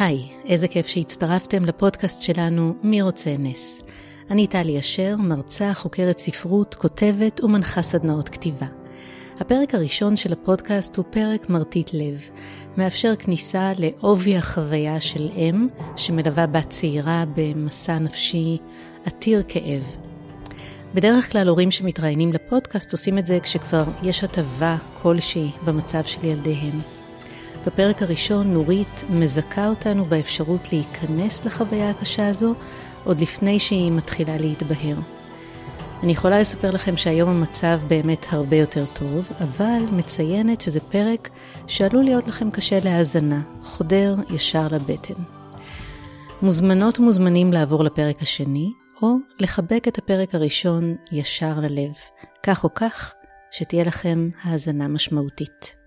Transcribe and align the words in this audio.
היי, 0.00 0.28
איזה 0.46 0.68
כיף 0.68 0.86
שהצטרפתם 0.86 1.64
לפודקאסט 1.64 2.22
שלנו 2.22 2.74
מי 2.82 3.02
רוצה 3.02 3.34
נס. 3.38 3.82
אני 4.30 4.46
טלי 4.46 4.78
אשר, 4.78 5.16
מרצה, 5.18 5.74
חוקרת 5.74 6.18
ספרות, 6.18 6.74
כותבת 6.74 7.44
ומנחה 7.44 7.82
סדנאות 7.82 8.28
כתיבה. 8.28 8.66
הפרק 9.40 9.74
הראשון 9.74 10.16
של 10.16 10.32
הפודקאסט 10.32 10.96
הוא 10.96 11.04
פרק 11.10 11.50
מרטיט 11.50 11.90
לב, 11.92 12.30
מאפשר 12.76 13.16
כניסה 13.16 13.72
לעובי 13.78 14.36
החוויה 14.36 15.00
של 15.00 15.28
אם 15.36 15.68
שמלווה 15.96 16.46
בת 16.46 16.70
צעירה 16.70 17.24
במסע 17.36 17.98
נפשי 17.98 18.58
עתיר 19.04 19.42
כאב. 19.48 19.96
בדרך 20.94 21.32
כלל 21.32 21.48
הורים 21.48 21.70
שמתראיינים 21.70 22.32
לפודקאסט 22.32 22.92
עושים 22.92 23.18
את 23.18 23.26
זה 23.26 23.38
כשכבר 23.42 23.84
יש 24.02 24.24
הטבה 24.24 24.76
כלשהי 25.02 25.50
במצב 25.64 26.04
של 26.04 26.24
ילדיהם. 26.24 26.99
בפרק 27.66 28.02
הראשון 28.02 28.52
נורית 28.52 29.04
מזכה 29.10 29.68
אותנו 29.68 30.04
באפשרות 30.04 30.72
להיכנס 30.72 31.44
לחוויה 31.44 31.90
הקשה 31.90 32.28
הזו 32.28 32.54
עוד 33.04 33.20
לפני 33.20 33.58
שהיא 33.58 33.92
מתחילה 33.92 34.36
להתבהר. 34.36 34.96
אני 36.02 36.12
יכולה 36.12 36.40
לספר 36.40 36.70
לכם 36.70 36.96
שהיום 36.96 37.28
המצב 37.28 37.80
באמת 37.88 38.26
הרבה 38.30 38.56
יותר 38.56 38.84
טוב, 38.98 39.28
אבל 39.40 39.82
מציינת 39.92 40.60
שזה 40.60 40.80
פרק 40.80 41.30
שעלול 41.66 42.04
להיות 42.04 42.28
לכם 42.28 42.50
קשה 42.50 42.78
להאזנה, 42.84 43.40
חודר 43.62 44.14
ישר 44.34 44.66
לבטן. 44.70 45.22
מוזמנות 46.42 47.00
ומוזמנים 47.00 47.52
לעבור 47.52 47.84
לפרק 47.84 48.22
השני, 48.22 48.72
או 49.02 49.14
לחבק 49.40 49.84
את 49.88 49.98
הפרק 49.98 50.34
הראשון 50.34 50.96
ישר 51.12 51.54
ללב. 51.60 51.92
כך 52.42 52.64
או 52.64 52.74
כך, 52.74 53.14
שתהיה 53.50 53.84
לכם 53.84 54.28
האזנה 54.42 54.88
משמעותית. 54.88 55.79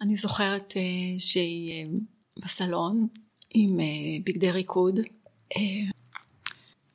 אני 0.00 0.16
זוכרת 0.16 0.72
uh, 0.72 0.76
שהיא 1.18 1.84
uh, 1.84 2.00
בסלון 2.44 3.06
עם 3.50 3.78
uh, 3.78 4.22
בגדי 4.24 4.50
ריקוד, 4.50 5.00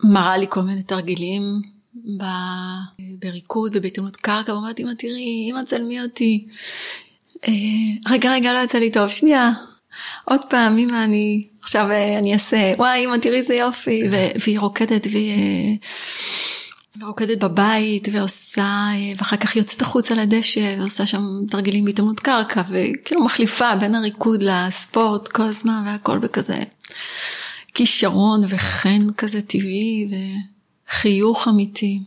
מראה 0.03 0.37
לי 0.37 0.45
כל 0.49 0.61
מיני 0.61 0.83
תרגילים 0.83 1.41
בריקוד 3.19 3.75
ובהתאמנות 3.75 4.15
קרקע, 4.17 4.53
ואומרת 4.53 4.79
אמא 4.79 4.91
תראי, 4.97 5.47
אמא 5.51 5.63
צלמי 5.65 6.01
אותי. 6.01 6.45
רגע 8.09 8.31
רגע 8.33 8.53
לא 8.53 8.63
יצא 8.63 8.77
לי 8.77 8.91
טוב, 8.91 9.09
שנייה. 9.09 9.51
עוד 10.25 10.39
פעם 10.49 10.77
אמא 10.77 11.03
אני 11.03 11.47
עכשיו 11.61 11.87
אני 12.19 12.33
אעשה 12.33 12.73
וואי 12.77 13.05
אמא 13.05 13.17
תראי 13.17 13.37
איזה 13.37 13.55
יופי 13.55 14.03
והיא 14.39 14.59
רוקדת 14.59 15.07
והיא 15.11 15.77
ורוקדת 16.97 17.43
בבית 17.43 18.07
ועושה, 18.11 18.87
ואחר 19.17 19.37
כך 19.37 19.55
יוצאת 19.55 19.81
החוצה 19.81 20.15
לדשא 20.15 20.75
ועושה 20.79 21.05
שם 21.05 21.23
תרגילים 21.47 21.85
בהתאמנות 21.85 22.19
קרקע 22.19 22.61
וכאילו 22.69 23.23
מחליפה 23.23 23.75
בין 23.75 23.95
הריקוד 23.95 24.41
לספורט 24.41 25.27
כל 25.27 25.43
הזמן 25.43 25.83
והכל 25.85 26.17
בכזה 26.17 26.59
כישרון 27.73 28.41
וחן 28.47 29.13
כזה 29.17 29.41
טבעי 29.41 30.07
וחיוך 30.89 31.47
אמיתי. 31.47 31.99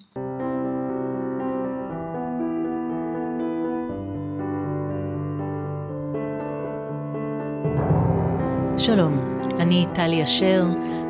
שלום, 8.78 9.18
אני 9.58 9.86
טלי 9.94 10.22
אשר 10.22 10.64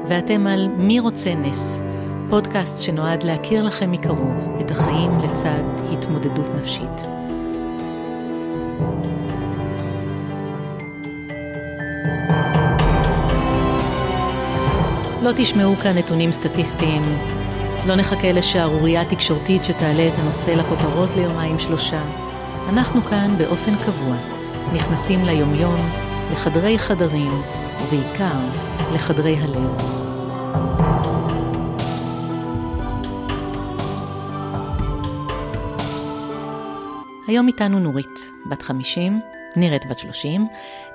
ואתם 0.08 0.46
על 0.46 0.68
מי 0.68 1.00
רוצה 1.00 1.34
נס. 1.34 1.91
פודקאסט 2.32 2.78
שנועד 2.78 3.22
להכיר 3.22 3.62
לכם 3.62 3.90
מקרוב 3.90 4.48
את 4.60 4.70
החיים 4.70 5.20
לצד 5.20 5.62
התמודדות 5.92 6.46
נפשית. 6.54 6.90
לא 15.22 15.30
תשמעו 15.36 15.76
כאן 15.76 15.98
נתונים 15.98 16.32
סטטיסטיים, 16.32 17.02
לא 17.88 17.96
נחכה 17.96 18.32
לשערורייה 18.32 19.04
תקשורתית 19.04 19.64
שתעלה 19.64 20.08
את 20.08 20.18
הנושא 20.18 20.50
לכותרות 20.50 21.08
ליומיים 21.16 21.58
שלושה. 21.58 22.02
אנחנו 22.68 23.02
כאן 23.02 23.38
באופן 23.38 23.76
קבוע, 23.76 24.16
נכנסים 24.74 25.24
ליומיום, 25.24 25.78
לחדרי 26.32 26.78
חדרים, 26.78 27.42
ובעיקר 27.82 28.38
לחדרי 28.94 29.36
הלב. 29.36 30.01
היום 37.32 37.48
איתנו 37.48 37.80
נורית, 37.80 38.20
בת 38.50 38.62
50, 38.62 39.20
נראית 39.56 39.86
בת 39.86 39.98
30, 39.98 40.46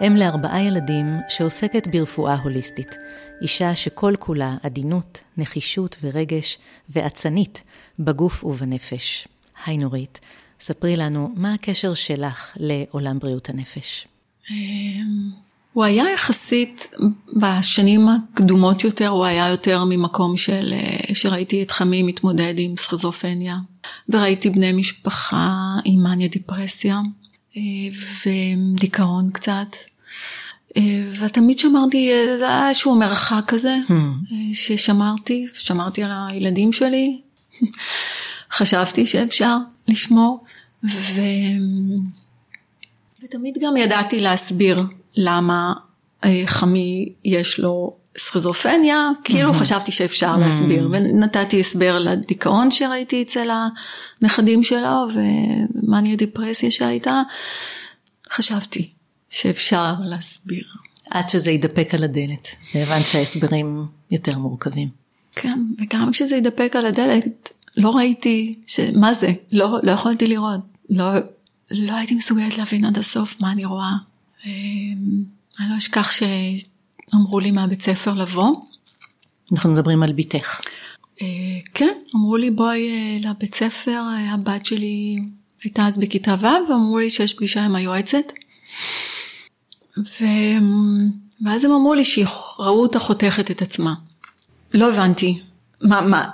אם 0.07 0.15
לארבעה 0.15 0.63
ילדים 0.63 1.17
שעוסקת 1.29 1.87
ברפואה 1.87 2.35
הוליסטית. 2.35 2.95
אישה 3.41 3.75
שכל 3.75 4.13
כולה 4.19 4.57
עדינות, 4.63 5.21
נחישות 5.37 5.97
ורגש, 6.01 6.57
ואצנית 6.89 7.63
בגוף 7.99 8.43
ובנפש. 8.43 9.27
היי 9.65 9.77
נורית, 9.77 10.19
ספרי 10.59 10.95
לנו 10.95 11.33
מה 11.35 11.53
הקשר 11.53 11.93
שלך 11.93 12.57
לעולם 12.59 13.19
בריאות 13.19 13.49
הנפש. 13.49 14.07
הוא 15.77 15.85
היה 15.85 16.11
יחסית, 16.13 16.87
בשנים 17.33 18.07
הקדומות 18.09 18.83
יותר, 18.83 19.07
הוא 19.07 19.25
היה 19.25 19.47
יותר 19.47 19.83
ממקום 19.83 20.37
של, 20.37 20.73
אה, 20.73 21.15
שראיתי 21.15 21.63
את 21.63 21.71
חמי 21.71 22.03
מתמודד 22.03 22.53
עם 22.57 22.77
סכיזופניה, 22.77 23.57
וראיתי 24.09 24.49
בני 24.49 24.71
משפחה 24.71 25.75
עם 25.85 26.03
מניה 26.03 26.27
דיפרסיה, 26.27 26.99
אה, 27.57 27.61
ודיכאון 28.25 29.29
קצת. 29.33 29.75
אה, 30.77 31.03
ותמיד 31.19 31.59
שמרתי, 31.59 32.11
איזשהו 32.13 32.95
מרחק 32.95 33.43
כזה, 33.47 33.77
hmm. 33.87 33.93
ששמרתי, 34.53 35.47
שמרתי 35.53 36.03
על 36.03 36.11
הילדים 36.13 36.73
שלי, 36.73 37.21
חשבתי 38.57 39.05
שאפשר 39.05 39.57
לשמור, 39.87 40.43
ו... 40.83 41.21
ותמיד 43.23 43.57
גם 43.61 43.77
ידעתי 43.77 44.19
להסביר 44.19 44.83
למה 45.17 45.73
אה, 46.23 46.43
חמי 46.45 47.13
יש 47.25 47.59
לו 47.59 47.95
סכיזופניה, 48.17 49.09
כאילו. 49.23 49.53
חשבתי 49.53 49.91
שאפשר. 49.91 50.37
להסביר, 50.37 50.89
ונתתי 50.91 51.59
הסבר 51.59 51.99
לדיכאון 51.99 52.71
שראיתי 52.71 53.21
אצל 53.21 53.49
הנכדים 54.21 54.63
שלו, 54.63 55.07
ומאניה 55.13 56.15
דיפרסיה 56.15 56.71
שהייתה, 56.71 57.21
חשבתי 58.31 58.89
שאפשר 59.29 59.93
להסביר. 60.03 60.63
עד 61.09 61.29
שזה 61.29 61.51
ידפק 61.51 61.93
על 61.93 62.03
הדלת, 62.03 62.47
והבנת 62.75 63.07
שההסברים 63.07 63.85
יותר 64.11 64.37
מורכבים. 64.37 64.89
כן, 65.35 65.61
וגם 65.79 66.11
כשזה 66.11 66.35
ידפק 66.35 66.75
על 66.75 66.85
הדלת, 66.85 67.51
לא 67.77 67.95
ראיתי, 67.95 68.59
ש... 68.67 68.79
מה 68.79 69.13
זה, 69.13 69.31
לא, 69.51 69.79
לא 69.83 69.91
יכולתי 69.91 70.27
לראות, 70.27 70.61
לא, 70.89 71.05
לא 71.71 71.95
הייתי 71.95 72.15
מסוגלת 72.15 72.57
להבין 72.57 72.85
עד 72.85 72.97
הסוף 72.97 73.41
מה 73.41 73.51
אני 73.51 73.65
רואה. 73.65 73.91
אמ, 74.45 74.51
אני 75.59 75.69
לא 75.69 75.77
אשכח 75.77 76.11
שאמרו 76.11 77.39
לי 77.39 77.51
מהבית 77.51 77.81
ספר 77.81 78.13
לבוא. 78.13 78.55
אנחנו 79.51 79.71
מדברים 79.71 80.03
על 80.03 80.13
בתך. 80.13 80.61
אה, 81.21 81.27
כן, 81.73 81.93
אמרו 82.15 82.37
לי 82.37 82.51
בואי 82.51 82.89
אה, 82.89 83.29
לבית 83.29 83.55
ספר, 83.55 84.01
הבת 84.33 84.65
שלי 84.65 85.19
הייתה 85.63 85.87
אז 85.87 85.97
בכיתה 85.97 86.35
ו' 86.39 86.69
ואמרו 86.69 86.99
לי 86.99 87.09
שיש 87.09 87.33
פגישה 87.33 87.65
עם 87.65 87.75
היועצת. 87.75 88.33
ו... 89.97 90.25
ואז 91.45 91.65
הם 91.65 91.71
אמרו 91.71 91.93
לי 91.93 92.03
שראו 92.03 92.81
אותה 92.81 92.99
חותכת 92.99 93.51
את 93.51 93.61
עצמה. 93.61 93.93
לא 94.73 94.93
הבנתי. 94.93 95.41
מה, 95.81 96.01
מה, 96.01 96.25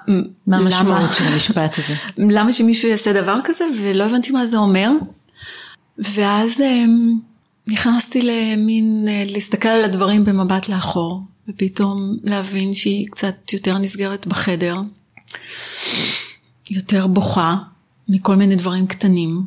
מה 0.47 0.57
המשמעות 0.57 1.13
של 1.13 1.23
המשפט 1.23 1.77
הזה? 1.77 1.93
למה 2.17 2.53
שמישהו 2.53 2.89
יעשה 2.89 3.13
דבר 3.13 3.39
כזה 3.43 3.65
ולא 3.77 4.03
הבנתי 4.03 4.31
מה 4.31 4.45
זה 4.45 4.57
אומר. 4.57 4.91
ואז 5.97 6.61
אמ, 6.61 7.19
נכנסתי 7.67 8.21
למין, 8.21 9.05
אה, 9.07 9.23
להסתכל 9.25 9.67
על 9.67 9.83
הדברים 9.83 10.25
במבט 10.25 10.69
לאחור, 10.69 11.21
ופתאום 11.47 12.17
להבין 12.23 12.73
שהיא 12.73 13.07
קצת 13.11 13.53
יותר 13.53 13.77
נסגרת 13.77 14.27
בחדר, 14.27 14.77
יותר 16.71 17.07
בוכה 17.07 17.55
מכל 18.09 18.35
מיני 18.35 18.55
דברים 18.55 18.87
קטנים, 18.87 19.41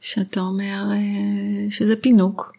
שאתה 0.00 0.40
אומר 0.40 0.84
אה, 0.92 1.70
שזה 1.70 1.96
פינוק. 1.96 2.52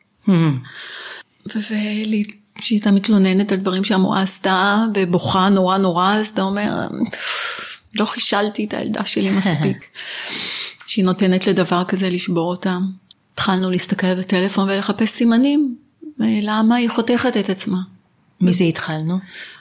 ושהיא 1.45 2.25
הייתה 2.69 2.91
מתלוננת 2.91 3.51
על 3.51 3.57
דברים 3.57 3.83
שהמורה 3.83 4.21
עשתה, 4.21 4.85
ובוכה 4.95 5.49
נורא 5.49 5.77
נורא, 5.77 6.13
אז 6.13 6.27
אתה 6.27 6.41
אומר, 6.41 6.87
לא 7.93 8.05
חישלתי 8.05 8.65
את 8.65 8.73
הילדה 8.73 9.05
שלי 9.05 9.29
מספיק. 9.29 9.77
שהיא 10.87 11.05
נותנת 11.05 11.47
לדבר 11.47 11.83
כזה 11.83 12.09
לשבור 12.09 12.49
אותה. 12.49 12.77
התחלנו 13.35 13.71
להסתכל 13.71 14.15
בטלפון 14.15 14.69
ולחפש 14.69 15.09
סימנים, 15.09 15.75
למה 16.19 16.75
היא 16.75 16.89
חותכת 16.89 17.37
את 17.37 17.49
עצמה. 17.49 17.77
מי 18.41 18.53
זה 18.53 18.63
התחלנו? 18.63 19.19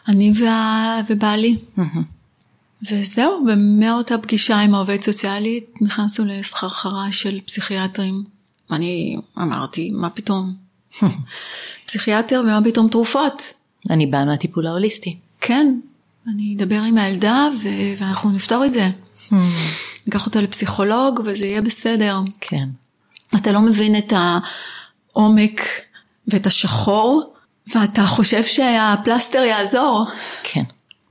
אני 0.09 0.33
וה... 0.39 1.01
ובעלי. 1.09 1.57
וזהו, 2.91 3.45
ומאותה 3.49 4.19
פגישה 4.19 4.61
עם 4.61 4.75
העובד 4.75 5.03
סוציאלית 5.03 5.65
נכנסנו 5.81 6.25
לסחרחרה 6.25 7.13
של 7.13 7.41
פסיכיאטרים. 7.41 8.25
ואני 8.71 9.17
אמרתי, 9.39 9.91
מה 9.93 10.11
פתאום? 10.11 10.55
פסיכיאטר 11.87 12.43
ומה 12.45 12.61
פתאום 12.65 12.89
תרופות. 12.89 13.43
אני 13.91 14.07
באה 14.07 14.25
מהטיפול 14.25 14.67
ההוליסטי. 14.67 15.17
כן, 15.41 15.79
אני 16.29 16.57
אדבר 16.57 16.81
עם 16.83 16.99
הילדה 16.99 17.49
ו... 17.63 17.69
ואנחנו 17.99 18.31
נפתור 18.31 18.65
את 18.65 18.73
זה. 18.73 18.91
ניקח 20.07 20.27
אותה 20.27 20.41
לפסיכולוג 20.41 21.21
וזה 21.25 21.47
יהיה 21.47 21.63
בסדר. 21.63 22.21
כן. 22.41 22.69
אתה 23.37 23.53
לא 23.53 23.61
מבין 23.61 23.97
את 23.99 24.13
העומק 25.13 25.63
ואת 26.29 26.47
השחור, 26.47 27.35
ואתה 27.67 28.07
חושב 28.07 28.45
שהפלסטר 28.45 29.43
יעזור. 29.43 30.07
כן. 30.43 30.63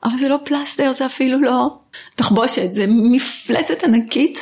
אבל 0.04 0.18
זה 0.20 0.30
לא 0.30 0.40
פלסטר, 0.44 0.94
זה 0.94 1.06
אפילו 1.06 1.42
לא 1.42 1.78
תחבושת, 2.16 2.74
זה 2.74 2.86
מפלצת 2.88 3.84
ענקית 3.84 4.40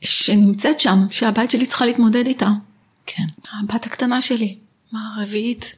שנמצאת 0.00 0.80
שם, 0.80 1.06
שהבת 1.10 1.50
שלי 1.50 1.66
צריכה 1.66 1.86
להתמודד 1.86 2.26
איתה. 2.26 2.50
כן. 3.06 3.24
הבת 3.52 3.86
הקטנה 3.86 4.22
שלי, 4.22 4.58
הרביעית, 4.92 5.74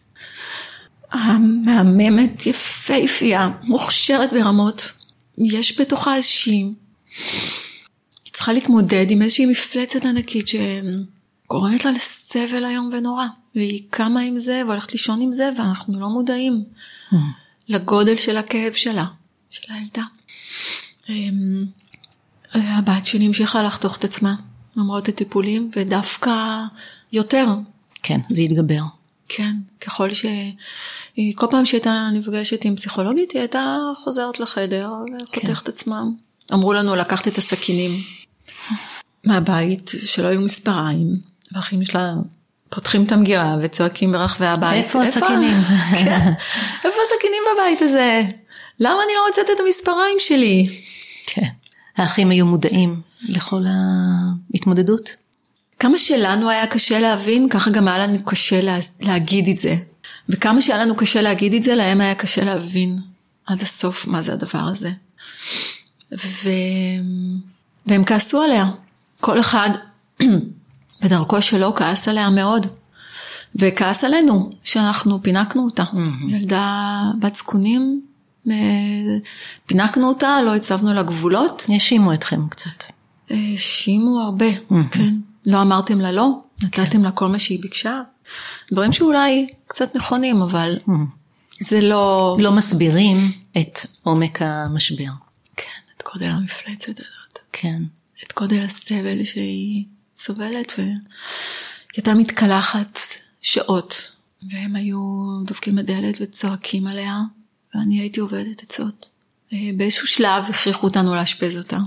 המהממת, 1.12 2.46
יפהפייה, 2.46 3.50
מוכשרת 3.62 4.32
ברמות. 4.32 4.92
יש 5.38 5.80
בתוכה 5.80 6.16
איזושהי... 6.16 6.74
היא 8.24 8.32
צריכה 8.32 8.52
להתמודד 8.52 9.10
עם 9.10 9.22
איזושהי 9.22 9.46
מפלצת 9.46 10.04
ענקית 10.04 10.46
שגורמת 11.48 11.84
לה 11.84 11.90
לסבל 11.90 12.64
איום 12.64 12.90
ונורא. 12.92 13.26
והיא 13.54 13.82
קמה 13.90 14.20
עם 14.20 14.40
זה 14.40 14.62
והולכת 14.66 14.92
לישון 14.92 15.20
עם 15.20 15.32
זה, 15.32 15.50
ואנחנו 15.56 16.00
לא 16.00 16.08
מודעים 16.08 16.64
Hmm. 17.10 17.16
לגודל 17.68 18.16
של 18.16 18.36
הכאב 18.36 18.72
שלה, 18.72 19.04
של 19.50 19.72
הילדה. 19.72 20.02
אמ, 21.08 21.64
הבת 22.54 23.06
שלי 23.06 23.26
המשיכה 23.26 23.62
לחתוך 23.62 23.96
את 23.96 24.04
עצמה, 24.04 24.34
למרות 24.76 25.08
הטיפולים, 25.08 25.70
ודווקא 25.76 26.32
יותר. 27.12 27.46
כן, 28.02 28.20
זה 28.30 28.42
יתגבר. 28.42 28.82
כן, 29.28 29.56
ככל 29.80 30.14
ש... 30.14 30.26
כל 31.34 31.46
פעם 31.50 31.66
שהייתה 31.66 32.08
נפגשת 32.12 32.64
עם 32.64 32.76
פסיכולוגית, 32.76 33.30
היא 33.30 33.40
הייתה 33.40 33.76
חוזרת 34.04 34.40
לחדר 34.40 34.92
וחותכת 35.22 35.64
כן. 35.64 35.72
עצמה. 35.72 36.02
אמרו 36.52 36.72
לנו 36.72 36.96
לקחת 36.96 37.28
את 37.28 37.38
הסכינים 37.38 37.90
מהבית, 39.24 39.90
שלא 40.04 40.26
היו 40.26 40.40
מספריים, 40.40 41.20
והאחים 41.52 41.84
שלה 41.84 42.14
פותחים 42.68 43.04
את 43.04 43.12
המגירה 43.12 43.56
וצועקים 43.62 44.12
ברחבי 44.12 44.46
הבית. 44.46 44.84
איפה 44.84 45.02
הסכינים? 45.02 45.56
כן, 46.04 46.32
איפה 46.84 46.98
הסכינים 47.06 47.42
בבית 47.54 47.82
הזה? 47.82 48.22
למה 48.80 49.02
אני 49.04 49.12
לא 49.16 49.26
מוצאת 49.28 49.46
את 49.54 49.60
המספריים 49.60 50.16
שלי? 50.18 50.80
כן. 51.26 51.48
האחים 51.96 52.30
היו 52.30 52.46
מודעים 52.46 53.00
לכל 53.28 53.64
ההתמודדות. 54.52 55.10
כמה 55.78 55.98
שלנו 55.98 56.50
היה 56.50 56.66
קשה 56.66 57.00
להבין, 57.00 57.48
ככה 57.48 57.70
גם 57.70 57.88
היה 57.88 57.98
לנו 57.98 58.24
קשה 58.24 58.60
לה, 58.60 58.78
להגיד 59.00 59.48
את 59.48 59.58
זה. 59.58 59.76
וכמה 60.28 60.62
שהיה 60.62 60.78
לנו 60.78 60.96
קשה 60.96 61.22
להגיד 61.22 61.54
את 61.54 61.62
זה, 61.62 61.74
להם 61.74 62.00
היה 62.00 62.14
קשה 62.14 62.44
להבין 62.44 62.98
עד 63.46 63.62
הסוף 63.62 64.06
מה 64.06 64.22
זה 64.22 64.32
הדבר 64.32 64.58
הזה. 64.58 64.90
ו... 66.12 66.48
והם 67.86 68.04
כעסו 68.04 68.42
עליה. 68.42 68.66
כל 69.20 69.40
אחד 69.40 69.70
בדרכו 71.02 71.42
שלו 71.42 71.74
כעס 71.74 72.08
עליה 72.08 72.30
מאוד. 72.30 72.66
וכעס 73.56 74.04
עלינו 74.04 74.50
שאנחנו 74.64 75.22
פינקנו 75.22 75.64
אותה. 75.64 75.82
Mhm. 75.92 75.98
ילדה 76.28 76.82
בת 77.20 77.34
זקונים, 77.34 78.02
אה, 78.50 78.54
פינקנו 79.66 80.08
אותה, 80.08 80.38
לא 80.44 80.56
הצבנו 80.56 80.94
לה 80.94 81.02
גבולות. 81.02 81.66
האשימו 81.68 82.14
אתכם 82.14 82.48
קצת. 82.48 82.84
האשימו 83.30 84.20
הרבה, 84.20 84.46
Mhm. 84.70 84.74
כן. 84.90 85.14
לא 85.46 85.62
אמרתם 85.62 86.00
לה 86.00 86.12
לא, 86.12 86.30
נתתם 86.64 87.02
לה 87.04 87.10
כל 87.10 87.28
מה 87.28 87.38
שהיא 87.38 87.62
ביקשה. 87.62 88.00
דברים 88.72 88.92
שאולי 88.92 89.46
קצת 89.66 89.96
נכונים, 89.96 90.42
אבל 90.42 90.76
Hmm. 90.86 90.90
זה 91.60 91.80
לא... 91.80 92.36
לא 92.40 92.52
מסבירים 92.52 93.32
את 93.58 93.78
עומק 94.02 94.42
המשבר. 94.42 95.04
כן, 95.56 95.64
את 95.96 96.02
גודל 96.12 96.30
המפלצת 96.30 96.88
הזאת. 96.88 97.38
כן. 97.52 97.82
את 98.26 98.32
גודל 98.36 98.62
הסבל 98.62 99.24
שהיא 99.24 99.84
סובלת, 100.18 100.72
והיא 100.78 100.94
הייתה 101.96 102.14
מתקלחת 102.14 102.98
שעות, 103.42 104.12
והם 104.50 104.76
היו 104.76 104.98
דופקים 105.44 105.76
בדלת 105.76 106.16
וצועקים 106.20 106.86
עליה, 106.86 107.16
ואני 107.74 108.00
הייתי 108.00 108.20
עובדת 108.20 108.62
עצות. 108.62 109.08
אה, 109.52 109.70
באיזשהו 109.76 110.06
שלב 110.06 110.44
הכריחו 110.48 110.86
אותנו 110.86 111.14
לאשפז 111.14 111.56
אותה. 111.56 111.78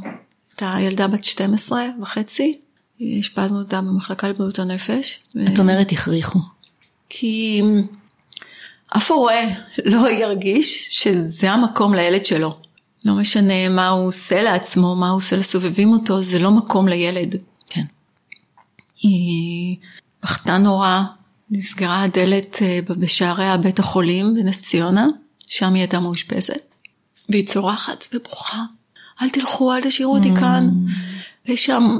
הייתה 0.52 0.76
ילדה 0.82 1.08
בת 1.08 1.24
12 1.24 1.86
וחצי, 2.02 2.60
אשפזנו 3.20 3.60
אותה 3.60 3.82
במחלקה 3.82 4.30
לבריאות 4.30 4.60
הנפש. 4.60 5.20
ו- 5.36 5.54
את 5.54 5.60
אומרת 5.60 5.92
הכריחו. 5.92 6.40
כי 7.10 7.62
אף 8.98 9.12
הורה 9.12 9.42
לא 9.86 10.10
ירגיש 10.10 10.88
שזה 10.92 11.52
המקום 11.52 11.94
לילד 11.94 12.26
שלו. 12.26 12.58
לא 13.06 13.14
משנה 13.14 13.70
מה 13.70 13.90
הוא 13.90 14.08
עושה 14.08 14.44
לעצמו, 14.44 14.96
מה 14.96 15.10
הוא 15.10 15.18
עושה 15.18 15.36
לסובבים 15.36 15.94
אותו, 15.94 16.24
זה 16.24 16.40
לא 16.40 16.52
מקום 16.52 16.88
לילד. 16.88 17.36
היא 19.02 19.78
בכתה 20.24 20.58
נורא, 20.58 21.02
נסגרה 21.52 22.04
הדלת 22.04 22.58
אה, 22.62 22.80
בשערי 22.88 23.46
בית 23.62 23.80
החולים 23.80 24.36
בנס 24.36 24.62
ציונה, 24.62 25.08
שם 25.48 25.74
היא 25.74 25.82
הייתה 25.82 26.00
מאושפזת, 26.00 26.76
והיא 27.30 27.48
צורחת 27.48 28.08
ובוכה, 28.14 28.64
אל 29.22 29.30
תלכו, 29.30 29.74
אל 29.74 29.82
תשאירו 29.82 30.16
אותי 30.16 30.30
כאן. 30.40 30.70
ויש 31.48 31.66
שם 31.66 32.00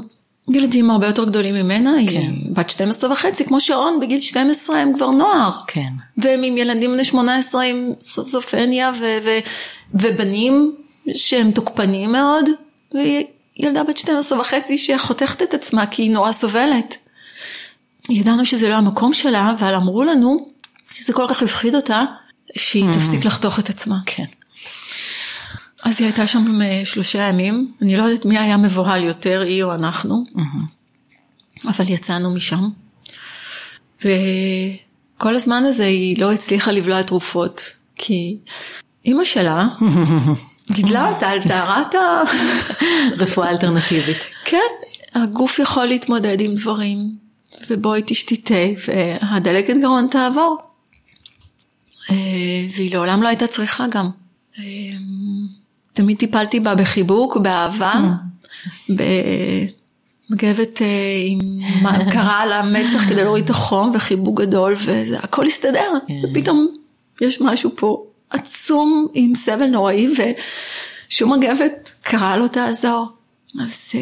ילדים 0.50 0.90
הרבה 0.90 1.06
יותר 1.06 1.24
גדולים 1.24 1.54
ממנה, 1.54 1.90
כן. 1.90 2.16
היא 2.16 2.50
בת 2.52 2.70
12 2.70 3.12
וחצי, 3.12 3.44
כמו 3.44 3.60
שעון, 3.60 4.00
בגיל 4.00 4.20
12 4.20 4.78
הם 4.78 4.92
כבר 4.94 5.10
נוער. 5.10 5.50
כן. 5.66 5.92
והם 6.18 6.42
עם 6.42 6.56
ילדים 6.56 6.92
בני 6.92 7.04
18 7.04 7.62
עם 7.62 7.92
סכיזופרניה 8.00 8.92
ו- 9.00 9.18
ו- 9.24 9.38
ובנים 9.94 10.74
שהם 11.14 11.50
תוקפנים 11.50 12.12
מאוד, 12.12 12.44
והיא 12.94 13.24
ילדה 13.56 13.84
בת 13.84 13.96
12 13.96 14.40
וחצי 14.40 14.78
שחותכת 14.78 15.42
את 15.42 15.54
עצמה 15.54 15.86
כי 15.86 16.02
היא 16.02 16.10
נורא 16.10 16.32
סובלת. 16.32 16.96
ידענו 18.08 18.46
שזה 18.46 18.68
לא 18.68 18.74
המקום 18.74 19.12
שלה, 19.12 19.54
אבל 19.58 19.74
אמרו 19.74 20.04
לנו 20.04 20.36
שזה 20.94 21.12
כל 21.12 21.26
כך 21.30 21.42
הפחיד 21.42 21.74
אותה, 21.74 22.02
שהיא 22.56 22.92
תפסיק 22.94 23.24
לחתוך 23.24 23.58
את 23.58 23.70
עצמה. 23.70 23.96
כן. 24.06 24.24
אז 25.82 26.00
היא 26.00 26.06
הייתה 26.06 26.26
שם 26.26 26.62
אה, 26.62 26.82
שלושה 26.84 27.18
ימים, 27.18 27.72
אני 27.82 27.96
לא 27.96 28.02
יודעת 28.02 28.24
מי 28.24 28.38
היה 28.38 28.56
מבוהל 28.56 29.04
יותר, 29.04 29.40
היא 29.40 29.64
או 29.64 29.74
אנחנו, 29.74 30.24
אבל 31.64 31.88
יצאנו 31.88 32.34
משם. 32.34 32.68
וכל 33.98 35.36
הזמן 35.36 35.62
הזה 35.64 35.84
היא 35.84 36.18
לא 36.18 36.32
הצליחה 36.32 36.72
לבלוע 36.72 37.02
תרופות, 37.02 37.72
כי 37.96 38.36
אימא 39.04 39.24
שלה 39.24 39.66
גידלה 40.72 41.12
אותה 41.12 41.28
על 41.28 41.42
טהרת 41.42 41.94
ה... 41.94 42.22
רפואה 43.18 43.50
אלטרנטיבית. 43.50 44.16
כן, 44.44 44.58
הגוף 45.14 45.58
יכול 45.58 45.86
להתמודד 45.86 46.40
עם 46.40 46.54
דברים, 46.54 47.16
ובואי 47.70 48.02
תשתיתה, 48.06 48.54
והדלקת 48.88 49.74
גרון 49.82 50.06
תעבור. 50.10 50.58
אה, 52.10 52.16
והיא 52.76 52.94
לעולם 52.94 53.22
לא 53.22 53.28
הייתה 53.28 53.46
צריכה 53.46 53.86
גם. 53.90 54.10
אה, 54.58 54.64
תמיד 55.92 56.18
טיפלתי 56.18 56.60
בה 56.60 56.74
בחיבוק, 56.74 57.36
באהבה, 57.36 57.94
במגבת 58.88 60.82
אה, 60.82 60.86
עם 61.26 61.38
קרה 62.12 62.40
על 62.40 62.52
המצח 62.52 63.08
כדי 63.08 63.24
להוריד 63.24 63.44
את 63.44 63.50
החום, 63.50 63.92
וחיבוק 63.94 64.40
גדול, 64.40 64.74
והכל 64.84 65.46
הסתדר. 65.46 65.90
ופתאום 66.24 66.68
יש 67.20 67.40
משהו 67.40 67.70
פה 67.76 68.04
עצום 68.32 69.08
עם 69.14 69.34
סבל 69.34 69.66
נוראי, 69.66 70.08
ושום 71.08 71.32
מגבת 71.32 71.92
קרה 72.02 72.36
לא 72.36 72.46
תעזור. 72.46 73.08
אז 73.60 73.80
אה, 73.94 74.00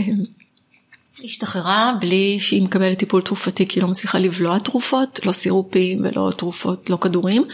היא 1.19 1.29
השתחררה 1.29 1.93
בלי 2.01 2.39
שהיא 2.41 2.63
מקבלת 2.63 2.99
טיפול 2.99 3.23
תרופתי, 3.23 3.67
כי 3.67 3.79
היא 3.79 3.83
לא 3.83 3.91
מצליחה 3.91 4.19
לבלוע 4.19 4.59
תרופות, 4.59 5.21
לא 5.27 5.33
סירופים 5.33 6.01
ולא 6.05 6.33
תרופות, 6.37 6.91
לא 6.91 6.99
כדורים. 7.01 7.45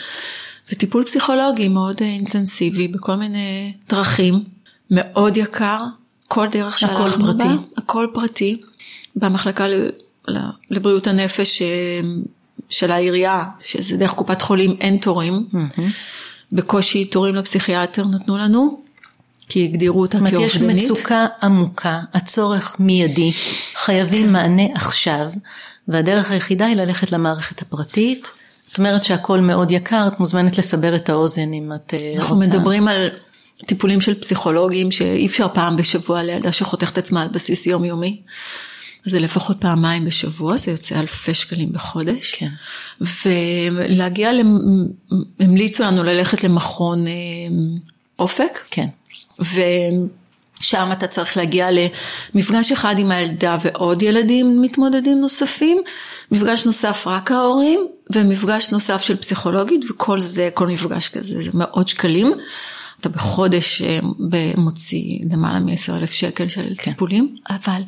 וטיפול 0.73 1.05
פסיכולוגי 1.05 1.69
מאוד 1.69 1.97
אה, 2.01 2.07
אינטנסיבי 2.07 2.89
בכל 2.89 3.17
מיני 3.17 3.73
דרכים, 3.89 4.45
מאוד 4.91 5.37
יקר, 5.37 5.85
כל 6.29 6.47
דרך 6.47 6.83
הכל 6.83 6.97
שהלכנו 6.97 7.27
בה, 7.27 7.33
פרטי. 7.33 7.55
הכל 7.77 8.07
פרטי, 8.15 8.61
במחלקה 9.17 9.67
לבריאות 10.71 11.07
הנפש 11.07 11.63
אה, 11.63 12.01
של 12.69 12.91
העירייה, 12.91 13.45
שזה 13.61 13.97
דרך 13.97 14.11
קופת 14.11 14.43
חולים, 14.43 14.77
אין 14.81 14.97
תורים, 14.97 15.47
בקושי 16.53 17.05
תורים 17.05 17.35
לפסיכיאטר 17.35 18.05
נתנו 18.05 18.39
לנו, 18.39 18.81
כי 19.49 19.65
הגדירו 19.65 20.01
אותה 20.01 20.19
זאת 20.19 20.21
אומרת, 20.21 20.47
יש 20.47 20.57
כאובדנית. 20.57 20.85
מצוקה 20.85 21.27
עמוקה, 21.43 22.01
הצורך 22.15 22.81
מיידי, 22.81 23.33
חייבים 23.75 24.33
מענה 24.33 24.63
עכשיו, 24.75 25.27
והדרך 25.89 26.31
היחידה 26.31 26.67
היא 26.67 26.77
ללכת 26.77 27.13
למערכת 27.13 27.63
הפרטית. 27.63 28.29
את 28.73 28.79
אומרת 28.79 29.05
שהכל 29.05 29.41
מאוד 29.41 29.71
יקר, 29.71 30.09
את 30.09 30.21
מוזמנת 30.21 30.59
לסבר 30.59 30.97
את 30.97 31.09
האוזן 31.09 31.53
אם 31.53 31.73
את 31.75 31.95
אה, 31.95 32.09
רוצה. 32.11 32.21
אנחנו 32.21 32.37
מדברים 32.37 32.89
על 32.89 33.09
טיפולים 33.67 34.01
של 34.01 34.15
פסיכולוגים 34.15 34.91
שאי 34.91 35.27
אפשר 35.27 35.47
פעם 35.55 35.77
בשבוע 35.77 36.23
לילדה 36.23 36.53
שחותכת 36.53 36.99
עצמה 36.99 37.23
על 37.23 37.29
בסיס 37.29 37.67
יומיומי. 37.67 38.21
זה 39.07 39.21
לפחות 39.21 39.57
פעמיים 39.61 40.05
בשבוע, 40.05 40.57
זה 40.57 40.71
יוצא 40.71 41.01
אלפי 41.01 41.35
שקלים 41.35 41.73
בחודש. 41.73 42.35
כן. 42.35 42.49
ולהגיע, 43.01 44.33
למ... 44.33 44.59
המליצו 45.41 45.85
לנו 45.85 46.05
ללכת 46.05 46.45
למכון 46.45 47.07
אה, 47.07 47.13
אופק. 48.19 48.59
כן. 48.71 48.87
ושם 49.41 50.89
אתה 50.93 51.07
צריך 51.07 51.37
להגיע 51.37 51.69
למפגש 52.35 52.73
אחד 52.73 52.99
עם 52.99 53.11
הילדה 53.11 53.57
ועוד 53.63 54.03
ילדים 54.03 54.63
מתמודדים 54.63 55.21
נוספים, 55.21 55.79
מפגש 56.31 56.67
נוסף 56.67 57.05
רק 57.07 57.31
ההורים, 57.31 57.87
ומפגש 58.15 58.71
נוסף 58.71 59.03
של 59.03 59.17
פסיכולוגית, 59.17 59.91
וכל 59.91 60.21
זה, 60.21 60.49
כל 60.55 60.67
מפגש 60.67 61.09
כזה 61.09 61.43
זה 61.43 61.51
מאות 61.55 61.89
שקלים. 61.89 62.33
אתה 63.01 63.09
בחודש 63.09 63.83
אה, 63.83 63.99
מוציא 64.57 65.19
למעלה 65.31 65.61
מ-10 65.61 65.93
אלף 65.97 66.13
שקל 66.13 66.49
של 66.49 66.73
כן. 66.79 66.91
טיפולים, 66.91 67.37
אבל 67.51 67.83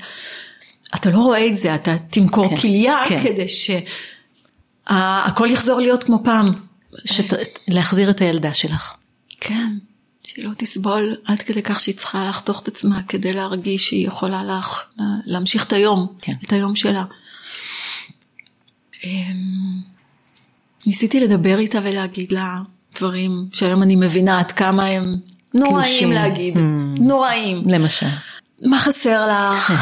אתה 0.94 1.10
לא 1.10 1.18
רואה 1.18 1.46
את 1.46 1.56
זה, 1.56 1.74
אתה 1.74 1.98
תמכור 2.10 2.48
כן, 2.48 2.56
כליה 2.56 2.96
כן. 3.08 3.22
כדי 3.22 3.46
שהכל 3.48 5.48
יחזור 5.50 5.80
להיות 5.80 6.04
כמו 6.04 6.20
פעם. 6.24 6.50
שת... 7.04 7.34
להחזיר 7.68 8.10
את 8.10 8.20
הילדה 8.20 8.54
שלך. 8.54 8.94
כן, 9.40 9.72
שהיא 10.24 10.44
לא 10.44 10.50
תסבול 10.58 11.16
עד 11.24 11.42
כדי 11.42 11.62
כך 11.62 11.80
שהיא 11.80 11.94
צריכה 11.94 12.24
לחתוך 12.24 12.62
את 12.62 12.68
עצמה 12.68 13.02
כדי 13.02 13.32
להרגיש 13.32 13.88
שהיא 13.88 14.06
יכולה 14.06 14.44
לך, 14.44 14.84
להמשיך 15.24 15.66
את 15.66 15.72
היום, 15.72 16.06
כן. 16.20 16.32
את 16.44 16.52
היום 16.52 16.76
שלה. 16.76 17.04
אמ, 19.04 19.80
ניסיתי 20.86 21.20
לדבר 21.20 21.58
איתה 21.58 21.78
ולהגיד 21.82 22.32
לה 22.32 22.58
דברים 22.94 23.48
שהיום 23.52 23.82
אני 23.82 23.96
מבינה 23.96 24.38
עד 24.38 24.52
כמה 24.52 24.86
הם 24.86 25.02
נוראים 25.54 26.12
להגיד, 26.12 26.56
hmm. 26.56 26.60
נוראים. 27.00 27.62
למשל. 27.66 28.06
מה 28.62 28.78
חסר 28.78 29.26
לך? 29.28 29.72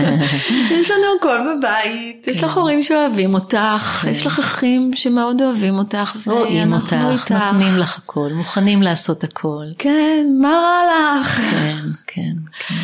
יש 0.80 0.90
לנו 0.90 1.04
הכל 1.18 1.38
בבית, 1.58 2.26
יש 2.28 2.38
לך 2.38 2.50
כן. 2.50 2.58
הורים 2.58 2.82
שאוהבים 2.82 3.34
אותך, 3.34 3.98
כן. 4.02 4.08
יש 4.08 4.26
לך 4.26 4.38
אחים 4.38 4.90
שמאוד 4.94 5.42
אוהבים 5.42 5.78
אותך, 5.78 6.16
רואים 6.26 6.72
אותך, 6.72 6.92
נותנים 6.92 7.76
לך 7.78 7.98
הכל, 7.98 8.30
מוכנים 8.32 8.82
לעשות 8.82 9.24
הכל. 9.24 9.64
כן, 9.78 10.26
מה 10.40 10.48
רע 10.48 11.20
לך? 11.20 11.40
כן, 11.50 11.76
כן, 12.06 12.34
כן. 12.68 12.74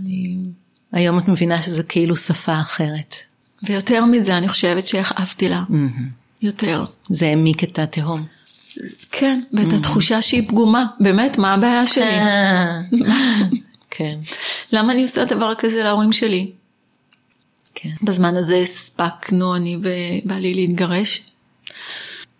אני... 0.00 0.36
היום 0.92 1.18
את 1.18 1.28
מבינה 1.28 1.62
שזה 1.62 1.82
כאילו 1.82 2.16
שפה 2.16 2.60
אחרת. 2.60 3.14
ויותר 3.62 4.04
מזה, 4.04 4.38
אני 4.38 4.48
חושבת 4.48 4.86
שהכאבתי 4.86 5.48
לה. 5.48 5.62
יותר. 6.42 6.84
זה 7.08 7.26
העמיק 7.26 7.64
את 7.64 7.78
התהום. 7.78 8.24
כן, 9.10 9.40
ואת 9.52 9.72
התחושה 9.72 10.22
שהיא 10.22 10.48
פגומה. 10.48 10.86
באמת, 11.00 11.38
מה 11.38 11.54
הבעיה 11.54 11.86
שלי? 11.86 12.18
כן. 13.96 14.18
למה 14.72 14.92
אני 14.92 15.02
עושה 15.02 15.24
דבר 15.24 15.54
כזה 15.58 15.82
להורים 15.82 16.12
שלי? 16.12 16.50
כן. 17.74 17.90
בזמן 18.02 18.36
הזה 18.36 18.56
הספקנו, 18.56 19.56
אני 19.56 19.76
ובעלי 19.82 20.54
להתגרש. 20.54 21.22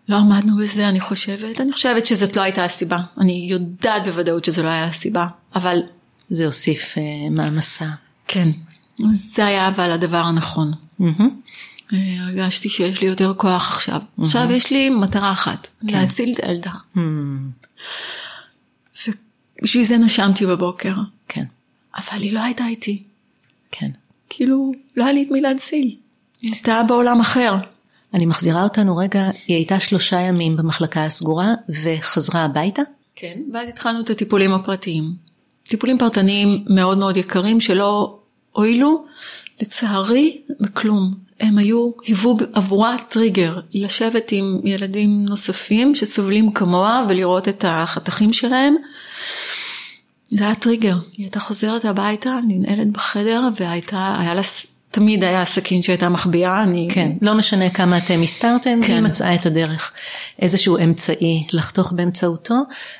לא 0.08 0.16
עמדנו 0.16 0.56
בזה, 0.56 0.88
אני 0.88 1.00
חושבת. 1.00 1.61
אני 1.61 1.73
חושבת 1.73 2.06
שזאת 2.06 2.37
לא 2.37 2.42
הייתה 2.42 2.64
הסיבה. 2.64 2.99
אני 3.18 3.46
יודעת 3.50 4.04
בוודאות 4.04 4.44
שזו 4.44 4.62
לא 4.62 4.68
הייתה 4.68 4.88
הסיבה, 4.88 5.26
אבל... 5.54 5.80
זה 6.30 6.46
הוסיף 6.46 6.94
uh, 6.94 7.30
מעמסה. 7.30 7.88
כן. 8.28 8.49
זה 9.12 9.46
היה 9.46 9.68
אבל 9.68 9.90
הדבר 9.90 10.16
הנכון. 10.16 10.70
Mm-hmm. 11.00 11.23
הרגשתי 12.20 12.68
שיש 12.68 13.00
לי 13.00 13.06
יותר 13.06 13.34
כוח 13.34 13.68
עכשיו. 13.73 14.00
Mm-hmm. 14.00 14.23
עכשיו 14.23 14.52
יש 14.52 14.70
לי 14.70 14.90
מטרה 14.90 15.32
אחת, 15.32 15.68
כן. 15.88 16.00
להציל 16.00 16.32
את 16.34 16.44
הילדה. 16.44 16.70
Mm-hmm. 16.96 17.00
ובשביל 19.61 19.84
זה 19.84 19.99
נשמתי 19.99 20.46
בבוקר. 20.46 20.94
כן. 21.28 21.45
אבל 21.97 22.23
היא 22.23 22.33
לא 22.33 22.40
הייתה 22.40 22.66
איתי. 22.66 23.02
כן. 23.71 23.90
כאילו, 24.28 24.71
לא 24.97 25.04
היה 25.04 25.12
לי 25.12 25.23
את 25.23 25.31
מי 25.31 25.40
להציל. 25.40 25.97
היא 26.43 26.52
הייתה 26.52 26.83
בעולם 26.88 27.21
אחר. 27.21 27.54
אני 28.14 28.26
מחזירה 28.26 28.62
אותנו 28.62 28.97
רגע, 28.97 29.31
היא 29.47 29.57
הייתה 29.57 29.81
שלושה 29.81 30.21
ימים 30.21 30.57
במחלקה 30.57 31.04
הסגורה 31.04 31.54
וחזרה 31.83 32.45
הביתה? 32.45 32.83
כן, 33.16 33.38
ואז 33.52 33.69
התחלנו 33.69 34.00
את 34.00 34.11
הטיפולים 34.11 34.52
הפרטיים. 34.52 35.14
טיפולים 35.69 35.99
פרטניים 35.99 36.64
מאוד 36.69 36.99
מאוד 36.99 37.16
יקרים 37.16 37.61
שלא 37.61 38.19
הועילו, 38.52 39.04
לצערי, 39.61 40.40
בכלום. 40.61 41.14
הם 41.40 41.59
היו, 41.59 41.90
היוו 42.07 42.37
עבורה 42.52 42.97
טריגר, 43.09 43.61
לשבת 43.75 44.33
עם 44.33 44.61
ילדים 44.64 45.25
נוספים 45.25 45.95
שסובלים 45.95 46.52
כמוה 46.52 47.07
ולראות 47.09 47.49
את 47.49 47.64
החתכים 47.69 48.33
שלהם. 48.33 48.75
זה 50.28 50.45
היה 50.45 50.54
טריגר, 50.54 50.97
היא 51.16 51.25
הייתה 51.25 51.40
חוזרת 51.40 51.85
הביתה, 51.85 52.38
ננעלת 52.49 52.90
בחדר, 52.90 53.49
והייתה, 53.61 54.16
היה 54.21 54.35
לה, 54.35 54.43
תמיד 54.90 55.25
היה 55.25 55.45
סכין 55.45 55.83
שהייתה 55.83 56.09
מחביאה, 56.09 56.62
אני... 56.62 56.88
כן, 56.90 57.12
לא 57.23 57.35
משנה 57.35 57.71
כמה 57.71 57.99
אתם 57.99 58.23
הסתרתם, 58.23 58.78
כן. 58.83 58.93
היא 58.93 59.02
מצאה 59.02 59.35
את 59.35 59.47
הדרך, 59.47 59.93
איזשהו 60.38 60.78
אמצעי 60.78 61.47
לחתוך 61.52 61.93
באמצעותו, 61.93 62.54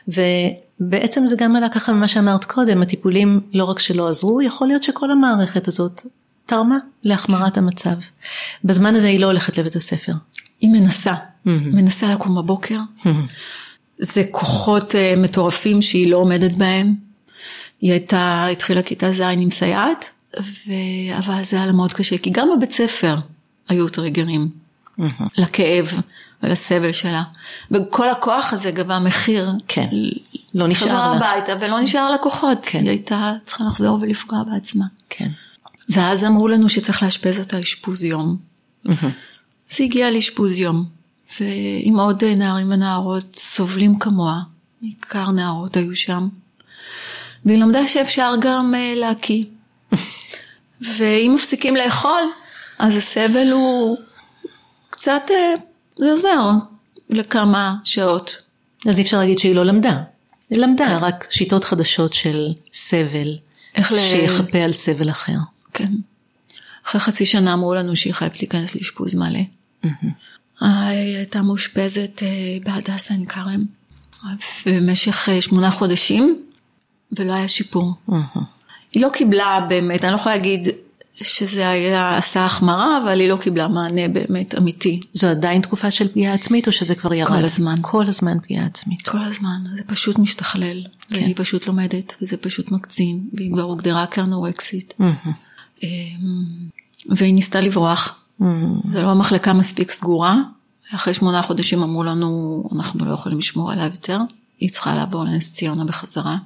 ובעצם 0.09 1.27
זה 1.27 1.37
גם 1.37 1.57
עלה 1.57 1.69
ככה 1.69 1.93
ממה 1.93 2.09
שאמרת 2.09 2.45
קודם, 2.45 2.83
הטיפולים 2.83 3.41
לא 3.53 3.65
רק 3.65 3.79
שלא 3.79 4.09
עזרו, 4.09 4.43
יכול 4.43 4.67
להיות 4.67 4.83
שכל 4.83 5.11
המערכת 5.11 5.69
הזאת 5.69 6.03
תרמה 6.47 6.79
להחמרת 7.05 7.57
המצב. 7.59 7.95
בזמן 8.65 8.95
הזה 8.95 9.07
היא 9.07 9.21
לא 9.21 9.27
הולכת 9.27 9.59
לבית 9.59 9.77
הספר. 9.77 10.13
היא 10.61 10.71
מנסה, 10.71 11.13
mm-hmm. 11.13 11.49
מנסה 11.49 12.15
לקום 12.15 12.35
בבוקר. 12.35 12.79
Mm-hmm. 12.99 13.09
זה 13.99 14.25
כוחות 14.31 14.93
uh, 14.93 15.19
מטורפים 15.19 15.83
שהיא 15.83 16.11
לא 16.11 16.17
עומדת 16.17 16.53
בהם. 16.53 16.95
היא 17.85 17.93
הייתה, 17.93 18.47
התחילה 18.47 18.83
כיתה 18.83 19.13
ז' 19.13 19.21
עם 19.21 19.51
סייעת, 19.51 20.11
ו... 20.41 20.73
אבל 21.19 21.45
זה 21.45 21.57
היה 21.57 21.67
לה 21.67 21.73
מאוד 21.73 21.93
קשה, 21.93 22.19
כי 22.19 22.31
גם 22.31 22.49
בבית 22.57 22.73
ספר 22.73 23.17
היו 23.69 23.89
טריגרים 23.89 24.49
mm-hmm. 24.99 25.03
לכאב 25.39 25.93
ולסבל 26.43 26.93
שלה. 26.93 27.23
וכל 27.71 28.11
הכוח 28.11 28.53
הזה 28.53 28.71
גבה 28.71 28.99
מחיר. 28.99 29.51
כן, 29.69 29.89
לא 30.55 30.67
נשאר 30.69 30.87
לה. 30.87 30.93
חזרה 30.93 31.17
הביתה 31.17 31.53
ולא 31.61 31.81
נשאר 31.81 32.11
לה 32.11 32.19
כוחות. 32.19 32.59
כן. 32.63 32.79
היא 32.79 32.89
הייתה 32.89 33.33
צריכה 33.47 33.65
לחזור 33.65 33.99
ולפגוע 34.01 34.43
בעצמה. 34.43 34.85
כן. 35.11 35.29
ואז 35.89 36.25
אמרו 36.25 36.49
לנו 36.49 36.69
שצריך 36.69 37.03
לאשפז 37.03 37.39
אותה 37.39 37.61
אשפוז 37.61 38.05
יום. 38.05 38.37
אז 38.89 38.95
היא 39.79 39.87
הגיעה 39.87 40.11
לאשפוז 40.11 40.59
יום, 40.59 40.85
ועם 41.41 42.01
עוד 42.01 42.25
נערים 42.25 42.73
ונערות 42.73 43.37
סובלים 43.37 43.99
כמוה, 43.99 44.41
בעיקר 44.83 45.31
נערות 45.31 45.77
היו 45.77 45.97
שם. 45.97 46.29
והיא 47.45 47.59
למדה 47.59 47.89
שאפשר 47.89 48.33
גם 48.41 48.75
uh, 48.75 48.99
להקיא. 48.99 49.45
ואם 50.97 51.33
מפסיקים 51.35 51.77
לאכול, 51.77 52.23
אז 52.79 52.97
הסבל 52.97 53.51
הוא 53.53 53.97
קצת, 54.91 55.23
uh, 55.29 55.61
זה 55.99 56.11
עוזר 56.13 56.51
לכמה 57.11 57.75
שעות. 57.85 58.37
אז 58.89 58.99
אי 58.99 59.03
אפשר 59.03 59.19
להגיד 59.19 59.39
שהיא 59.39 59.55
לא 59.55 59.65
למדה. 59.65 60.03
היא 60.51 60.59
למדה 60.59 60.87
כן. 60.87 60.97
רק 60.97 61.27
שיטות 61.31 61.65
חדשות 61.65 62.13
של 62.13 62.53
סבל, 62.73 63.39
שיכפה 63.77 64.59
על 64.59 64.73
סבל 64.73 65.11
אחר. 65.11 65.37
כן. 65.73 65.93
אחרי 66.87 67.01
חצי 67.01 67.27
שנה 67.27 67.53
אמרו 67.53 67.75
לנו 67.75 67.97
שהיא 67.97 68.15
חייבת 68.15 68.41
להיכנס 68.41 68.75
לאשפוז 68.75 69.15
מלא. 69.15 69.41
היא 70.61 71.17
הייתה 71.17 71.43
מאושפזת 71.43 72.23
אה, 72.23 72.29
בהדסה 72.65 73.15
עין 73.15 73.25
כרם 73.25 73.61
במשך 74.67 75.29
שמונה 75.41 75.71
חודשים, 75.71 76.44
ולא 77.19 77.33
היה 77.33 77.49
שיפור. 77.49 77.93
היא 78.93 79.03
לא 79.03 79.09
קיבלה 79.13 79.67
באמת, 79.69 80.05
אני 80.05 80.13
לא 80.13 80.17
יכולה 80.17 80.37
להגיד 80.37 80.69
שזה 81.15 81.69
היה, 81.69 82.17
עשה 82.17 82.47
החמרה, 82.47 82.99
אבל 83.03 83.21
היא 83.21 83.29
לא 83.29 83.37
קיבלה 83.37 83.69
מענה 83.69 84.09
באמת 84.09 84.55
אמיתי. 84.59 85.01
זו 85.13 85.29
עדיין 85.29 85.63
תקופה 85.63 85.91
של 85.91 86.09
פגיעה 86.09 86.35
עצמית, 86.35 86.67
או 86.67 86.73
שזה 86.73 86.95
כבר 86.95 87.15
ירד? 87.15 87.29
כל 87.29 87.45
הזמן. 87.45 87.75
כל 87.81 88.07
הזמן 88.07 88.39
פגיעה 88.41 88.67
עצמית. 88.67 89.09
כל 89.09 89.23
הזמן, 89.23 89.65
זה 89.77 89.83
פשוט 89.87 90.19
משתכלל. 90.19 90.83
כן. 91.09 91.23
והיא 91.23 91.35
פשוט 91.37 91.67
לומדת, 91.67 92.15
וזה 92.23 92.37
פשוט 92.37 92.71
מקצין, 92.71 93.21
והיא 93.33 93.53
כבר 93.53 93.63
הוגדרה 93.63 94.07
כאנורקסית. 94.07 94.95
אמ, 95.83 95.89
והיא 97.09 97.35
ניסתה 97.35 97.61
לברוח. 97.61 98.15
זו 98.93 99.03
לא 99.03 99.11
המחלקה 99.11 99.53
מספיק 99.53 99.91
סגורה. 99.91 100.35
אחרי 100.95 101.15
שמונה 101.15 101.43
חודשים 101.43 101.83
אמרו 101.83 102.05
לנו, 102.05 102.65
אנחנו 102.75 103.07
לא 103.07 103.13
יכולים 103.13 103.39
לשמור 103.39 103.73
עליו 103.73 103.85
יותר. 103.85 104.19
היא 104.61 104.71
צריכה 104.71 104.95
לעבור 104.95 105.25
לנס 105.25 105.53
ציונה 105.53 105.85
בחזרה. 105.85 106.37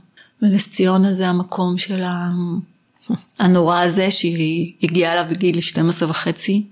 ונס 0.42 0.72
ציונה 0.72 1.12
זה 1.12 1.28
המקום 1.28 1.78
של 1.78 2.02
הנורא 3.38 3.80
הזה 3.80 4.10
שהיא 4.10 4.72
הגיעה 4.82 5.12
אליו 5.12 5.24
בגיל 5.30 5.60
12 5.60 6.10
וחצי. 6.10 6.62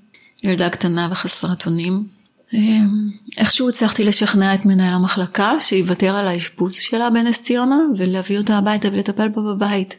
ילדה 0.44 0.70
קטנה 0.70 1.08
וחסרת 1.11 1.66
אונים. 1.66 2.06
אמ, 2.52 3.11
איכשהו 3.37 3.68
הצלחתי 3.68 4.04
לשכנע 4.04 4.54
את 4.54 4.64
מנהל 4.64 4.94
המחלקה 4.94 5.52
שיוותר 5.61 6.16
על 6.16 6.28
האשפוז 6.28 6.75
שלה 6.75 7.11
בנס 7.11 7.42
ציונה 7.42 7.78
ולהביא 7.99 8.38
אותה 8.38 8.58
הביתה 8.58 8.88
ולטפל 8.92 9.28
בה 9.28 9.42
בבית. 9.42 9.96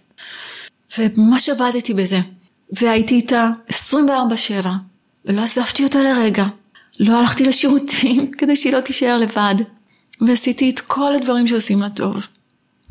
וממש 0.97 1.49
עבדתי 1.49 1.93
בזה. 1.93 2.19
והייתי 2.71 3.15
איתה 3.15 3.49
24-7, 3.69 4.03
ולא 5.25 5.41
עזבתי 5.41 5.83
אותה 5.83 6.03
לרגע. 6.03 6.45
לא 6.99 7.19
הלכתי 7.19 7.45
לשירותים 7.45 8.31
כדי 8.37 8.55
שהיא 8.55 8.73
לא 8.73 8.81
תישאר 8.81 9.17
לבד. 9.17 9.55
ועשיתי 10.21 10.69
את 10.69 10.79
כל 10.79 11.15
הדברים 11.15 11.47
שעושים 11.47 11.81
לה 11.81 11.89
טוב. 11.89 12.27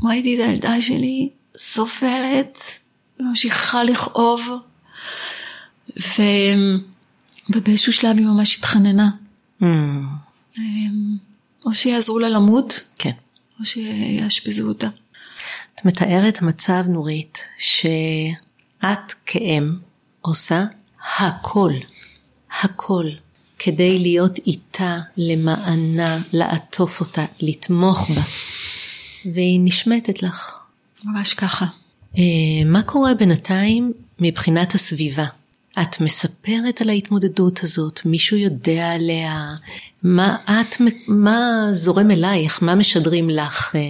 ראיתי 0.03 0.35
את 0.35 0.49
הילדה 0.49 0.81
שלי 0.81 1.31
סובלת, 1.59 2.59
וממשיכה 3.21 3.85
לכאוב, 3.85 4.49
ו... 5.99 6.23
ובאיזשהו 7.51 7.93
שלב 7.93 8.17
היא 8.17 8.27
ממש 8.27 8.59
התחננה. 8.59 9.11
Mm, 9.61 9.65
אמ, 10.59 11.17
או 11.65 11.75
שיעזרו 11.75 12.19
לה 12.19 12.29
למות, 12.29 12.81
כן. 12.99 13.11
או 13.61 13.65
שיאשפזו 13.65 14.69
אותה. 14.69 14.89
את 15.75 15.85
מתארת 15.85 16.43
מצב, 16.43 16.85
נורית, 16.89 17.39
שאת 17.59 19.13
כאם 19.27 19.77
עושה 20.21 20.65
הכל, 21.19 21.73
הכל, 22.63 23.07
כדי 23.59 23.99
להיות 23.99 24.39
איתה, 24.39 24.99
למענה, 25.17 26.19
לעטוף 26.33 27.01
אותה, 27.01 27.25
לתמוך 27.41 28.11
בה, 28.11 28.23
והיא 29.35 29.61
נשמטת 29.63 30.23
לך. 30.23 30.59
ממש 31.05 31.35
ככה. 31.35 31.67
אה, 32.19 32.23
מה 32.67 32.83
קורה 32.83 33.15
בינתיים 33.15 33.93
מבחינת 34.21 34.75
הסביבה? 34.75 35.27
את 35.83 36.01
מספרת 36.01 36.81
על 36.81 36.89
ההתמודדות 36.89 37.61
הזאת, 37.63 38.01
מישהו 38.05 38.37
יודע 38.37 38.93
עליה, 38.93 39.55
מה 40.03 40.37
את, 40.45 40.77
מה 41.09 41.69
זורם 41.73 42.11
אלייך, 42.11 42.63
מה 42.63 42.75
משדרים 42.75 43.31
לך, 43.31 43.77
אה, 43.77 43.81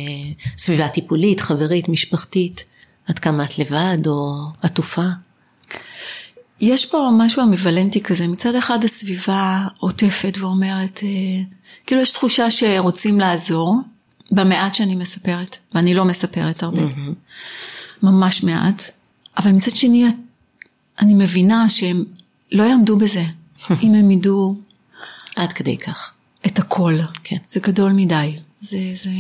סביבה 0.56 0.88
טיפולית, 0.88 1.40
חברית, 1.40 1.88
משפחתית, 1.88 2.64
עד 3.06 3.18
כמה 3.18 3.44
את 3.44 3.58
לבד 3.58 4.06
או 4.06 4.46
עטופה? 4.62 5.06
יש 6.60 6.86
פה 6.86 7.10
משהו 7.18 7.42
אמביוולנטי 7.42 8.00
כזה, 8.00 8.28
מצד 8.28 8.54
אחד 8.54 8.84
הסביבה 8.84 9.66
עוטפת 9.78 10.38
ואומרת, 10.38 11.00
אה, 11.02 11.42
כאילו 11.86 12.00
יש 12.00 12.12
תחושה 12.12 12.50
שרוצים 12.50 13.20
לעזור, 13.20 13.80
במעט 14.30 14.74
שאני 14.74 14.94
מספרת, 14.94 15.58
ואני 15.74 15.94
לא 15.94 16.04
מספרת 16.04 16.62
הרבה, 16.62 16.82
ממש 18.02 18.44
מעט, 18.44 18.82
אבל 19.38 19.52
מצד 19.52 19.76
שני 19.76 20.04
אני 21.00 21.14
מבינה 21.14 21.68
שהם 21.68 22.04
לא 22.52 22.62
יעמדו 22.62 22.96
בזה, 22.96 23.24
אם 23.82 23.94
הם 23.94 24.10
ידעו 24.10 24.56
עד 25.36 25.52
כדי 25.52 25.78
כך. 25.78 26.12
את 26.46 26.58
הכל. 26.58 26.94
כן. 27.24 27.36
זה 27.46 27.60
גדול 27.60 27.92
מדי. 27.92 28.36
זה, 28.60 28.78
זה 28.94 29.10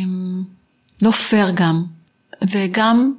לא 1.02 1.10
פייר 1.10 1.50
גם. 1.54 1.84
וגם, 2.50 3.12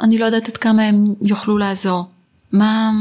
אני 0.00 0.18
לא 0.18 0.24
יודעת 0.24 0.48
עד 0.48 0.56
כמה 0.56 0.82
הם 0.82 1.04
יוכלו 1.22 1.58
לעזור. 1.58 2.04
מה, 2.52 2.92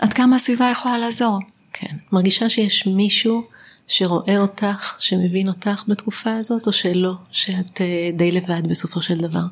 עד 0.00 0.12
כמה 0.12 0.36
הסביבה 0.36 0.70
יכולה 0.70 0.98
לעזור. 0.98 1.38
כן. 1.72 1.96
מרגישה 2.12 2.48
שיש 2.48 2.86
מישהו 2.86 3.44
שרואה 3.92 4.38
אותך, 4.38 4.96
שמבין 5.00 5.48
אותך 5.48 5.84
בתקופה 5.88 6.36
הזאת, 6.36 6.66
או 6.66 6.72
שלא, 6.72 7.14
שאת 7.30 7.80
אה, 7.80 8.10
די 8.16 8.30
לבד 8.30 8.68
בסופו 8.68 9.02
של 9.02 9.18
דבר? 9.18 9.44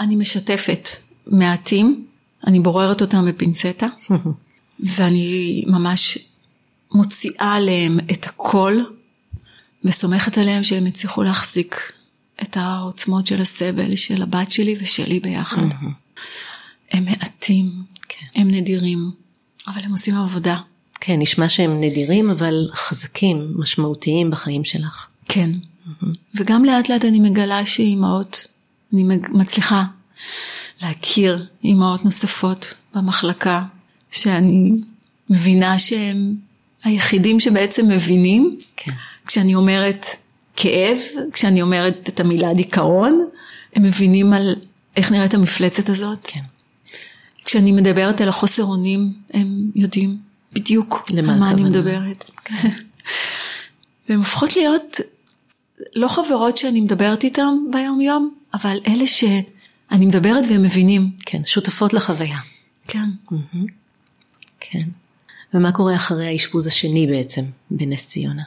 אני 0.00 0.16
משתפת 0.16 0.88
מעטים, 1.26 2.06
אני 2.46 2.60
בוררת 2.60 3.00
אותם 3.00 3.26
בפינצטה, 3.28 3.86
ואני 4.96 5.64
ממש 5.66 6.18
מוציאה 6.92 7.54
עליהם 7.54 7.98
את 8.12 8.26
הכל, 8.26 8.74
וסומכת 9.84 10.38
עליהם 10.38 10.64
שהם 10.64 10.86
יצליחו 10.86 11.22
להחזיק 11.22 11.92
את 12.42 12.56
העוצמות 12.56 13.26
של 13.26 13.42
הסבל 13.42 13.96
של 13.96 14.22
הבת 14.22 14.50
שלי 14.50 14.76
ושלי 14.80 15.20
ביחד. 15.20 15.66
הם 16.90 17.04
מעטים, 17.04 17.82
כן. 18.08 18.26
הם 18.34 18.48
נדירים, 18.50 19.10
אבל 19.66 19.80
הם 19.84 19.90
עושים 19.90 20.16
עבודה. 20.16 20.58
כן, 21.00 21.16
נשמע 21.18 21.48
שהם 21.48 21.80
נדירים, 21.80 22.30
אבל 22.30 22.68
חזקים, 22.74 23.52
משמעותיים 23.56 24.30
בחיים 24.30 24.64
שלך. 24.64 25.06
כן. 25.28 25.50
וגם 26.34 26.64
לאט 26.64 26.88
לאט 26.88 27.04
אני 27.04 27.20
מגלה 27.20 27.66
שאימהות, 27.66 28.46
אני 28.92 29.04
מצליחה 29.28 29.84
להכיר 30.82 31.46
אימהות 31.64 32.04
נוספות 32.04 32.74
במחלקה, 32.94 33.62
שאני 34.10 34.70
מבינה 35.30 35.78
שהם 35.78 36.34
היחידים 36.84 37.40
שבעצם 37.40 37.88
מבינים, 37.88 38.58
כן. 38.76 38.92
כשאני 39.26 39.54
אומרת 39.54 40.06
כאב, 40.56 40.98
כשאני 41.32 41.62
אומרת 41.62 42.08
את 42.08 42.20
המילה 42.20 42.54
דיכאון, 42.54 43.28
הם 43.74 43.82
מבינים 43.82 44.32
על 44.32 44.56
איך 44.96 45.12
נראית 45.12 45.34
המפלצת 45.34 45.88
הזאת. 45.88 46.18
כן. 46.22 46.40
כשאני 47.44 47.72
מדברת 47.72 48.20
על 48.20 48.28
החוסר 48.28 48.64
אונים, 48.64 49.12
הם 49.34 49.70
יודעים 49.74 50.27
בדיוק 50.52 51.10
למה 51.10 51.32
על 51.32 51.38
מה 51.38 51.50
אני. 51.50 51.64
מדברת. 51.64 52.30
והן 54.08 54.18
הופכות 54.18 54.56
להיות 54.56 54.96
לא 55.94 56.08
חברות 56.08 56.56
שאני 56.56 56.80
מדברת 56.80 57.24
איתן 57.24 57.54
ביום 57.72 58.00
יום, 58.00 58.34
אבל 58.54 58.78
אלה 58.86 59.06
שאני 59.06 60.06
מדברת 60.06 60.44
והם 60.50 60.62
מבינים. 60.62 61.10
כן, 61.26 61.44
שותפות 61.44 61.92
לחוויה. 61.92 62.38
כן. 62.88 63.08
כן. 64.60 64.88
ומה 65.54 65.72
קורה 65.72 65.96
אחרי 65.96 66.26
האשפוז 66.26 66.66
השני 66.66 67.06
בעצם 67.06 67.44
בנס 67.70 68.08
ציונה? 68.08 68.42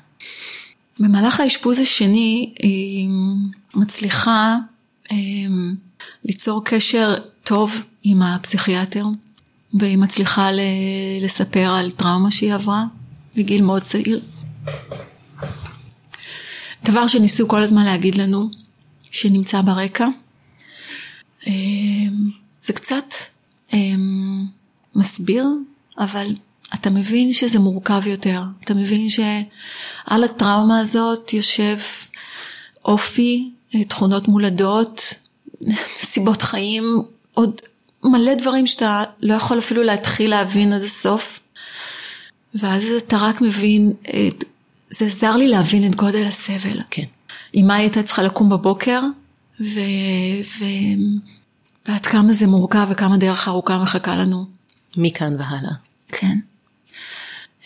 במהלך 0.99 1.39
האשפוז 1.39 1.79
השני 1.79 2.53
היא 2.59 3.09
מצליחה 3.75 4.55
אמ, 5.11 5.75
ליצור 6.23 6.65
קשר 6.65 7.15
טוב 7.43 7.81
עם 8.03 8.21
הפסיכיאטר, 8.21 9.05
והיא 9.73 9.97
מצליחה 9.97 10.49
לספר 11.21 11.73
על 11.79 11.91
טראומה 11.91 12.31
שהיא 12.31 12.53
עברה 12.53 12.83
בגיל 13.35 13.61
מאוד 13.61 13.83
צעיר. 13.83 14.19
דבר 16.83 17.07
שניסו 17.07 17.47
כל 17.47 17.63
הזמן 17.63 17.85
להגיד 17.85 18.15
לנו, 18.15 18.49
שנמצא 19.11 19.61
ברקע, 19.61 20.07
אמ, 21.47 22.29
זה 22.61 22.73
קצת 22.73 23.13
אמ, 23.73 24.45
מסביר, 24.95 25.45
אבל 25.97 26.35
אתה 26.73 26.89
מבין 26.89 27.33
שזה 27.33 27.59
מורכב 27.59 28.01
יותר. 28.07 28.41
אתה 28.61 28.73
מבין 28.73 29.09
שעל 29.09 30.23
הטראומה 30.23 30.79
הזאת 30.79 31.33
יושב 31.33 31.77
אופי, 32.85 33.51
אה, 33.75 33.83
תכונות 33.83 34.27
מולדות, 34.27 35.13
סיבות 36.11 36.41
חיים, 36.41 37.01
עוד 37.33 37.61
מלא 38.03 38.33
דברים 38.35 38.67
שאתה 38.67 39.03
לא 39.21 39.33
יכול 39.33 39.59
אפילו 39.59 39.83
להתחיל 39.83 40.29
להבין 40.29 40.73
עד 40.73 40.81
הסוף. 40.81 41.39
ואז 42.55 42.83
אתה 42.97 43.17
רק 43.17 43.41
מבין, 43.41 43.93
את- 44.03 44.43
זה 44.89 45.05
עזר 45.05 45.35
לי 45.35 45.47
להבין 45.47 45.91
את 45.91 45.95
גודל 45.95 46.25
הסבל. 46.25 46.79
כן. 46.89 47.03
אמא 47.55 47.73
הייתה 47.73 48.03
צריכה 48.03 48.23
לקום 48.23 48.49
בבוקר, 48.49 49.01
ו... 49.61 49.79
ו... 50.59 50.65
ועד 51.87 52.05
כמה 52.05 52.33
זה 52.33 52.47
מורכב 52.47 52.87
וכמה 52.91 53.17
דרך 53.17 53.47
ארוכה 53.47 53.79
מחכה 53.83 54.15
לנו. 54.15 54.45
מכאן 54.97 55.35
והלאה. 55.39 55.71
כן. 56.07 56.37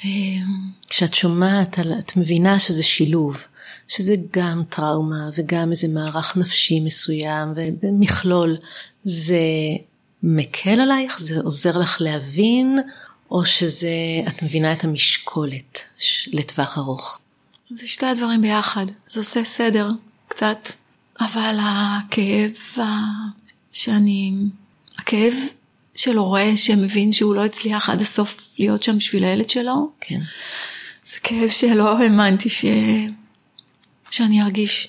אמ, 0.05 0.43
כשאת 0.89 1.13
שומעת, 1.13 1.79
את 1.99 2.17
מבינה 2.17 2.59
שזה 2.59 2.83
שילוב, 2.83 3.47
שזה 3.87 4.15
גם 4.33 4.61
טראומה 4.69 5.29
וגם 5.37 5.71
איזה 5.71 5.87
מערך 5.87 6.37
נפשי 6.37 6.79
מסוים 6.79 7.53
ומכלול, 7.83 8.57
זה 9.03 9.39
מקל 10.27 10.79
עלייך? 10.79 11.19
זה 11.19 11.39
עוזר 11.41 11.77
לך 11.77 11.97
להבין? 11.99 12.79
או 13.31 13.45
שזה, 13.45 13.89
את 14.27 14.43
מבינה 14.43 14.73
את 14.73 14.83
המשקולת 14.83 15.79
לטווח 16.27 16.77
ארוך? 16.77 17.19
זה 17.69 17.87
שתי 17.87 18.05
הדברים 18.05 18.41
ביחד, 18.41 18.85
זה 19.09 19.19
עושה 19.19 19.45
סדר 19.45 19.89
קצת, 20.27 20.69
אבל 21.19 21.57
הכאב 21.61 22.51
שאני, 23.71 24.33
הכאב 24.97 25.33
של 25.95 26.17
הורה 26.17 26.45
שמבין 26.55 27.11
שהוא 27.11 27.35
לא 27.35 27.45
הצליח 27.45 27.89
עד 27.89 28.01
הסוף 28.01 28.55
להיות 28.59 28.83
שם 28.83 28.97
בשביל 28.97 29.23
הילד 29.23 29.49
שלו, 29.49 29.91
כן. 30.01 30.19
זה 31.05 31.17
כאב 31.23 31.49
שלא 31.49 31.97
האמנתי 31.97 32.49
ש... 32.49 32.65
שאני 34.11 34.41
ארגיש. 34.41 34.87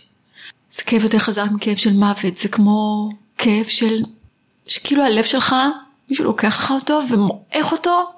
זה 0.70 0.82
כאב 0.82 1.02
יותר 1.02 1.18
חזק 1.18 1.50
מכאב 1.54 1.76
של 1.76 1.92
מוות, 1.92 2.34
זה 2.38 2.48
כמו 2.48 3.08
כאב 3.38 3.64
של... 3.68 4.02
שכאילו 4.66 5.02
הלב 5.02 5.24
שלך, 5.24 5.54
מישהו 6.08 6.24
לוקח 6.24 6.56
לך 6.58 6.70
אותו 6.70 7.00
ומועך 7.10 7.72
אותו 7.72 8.10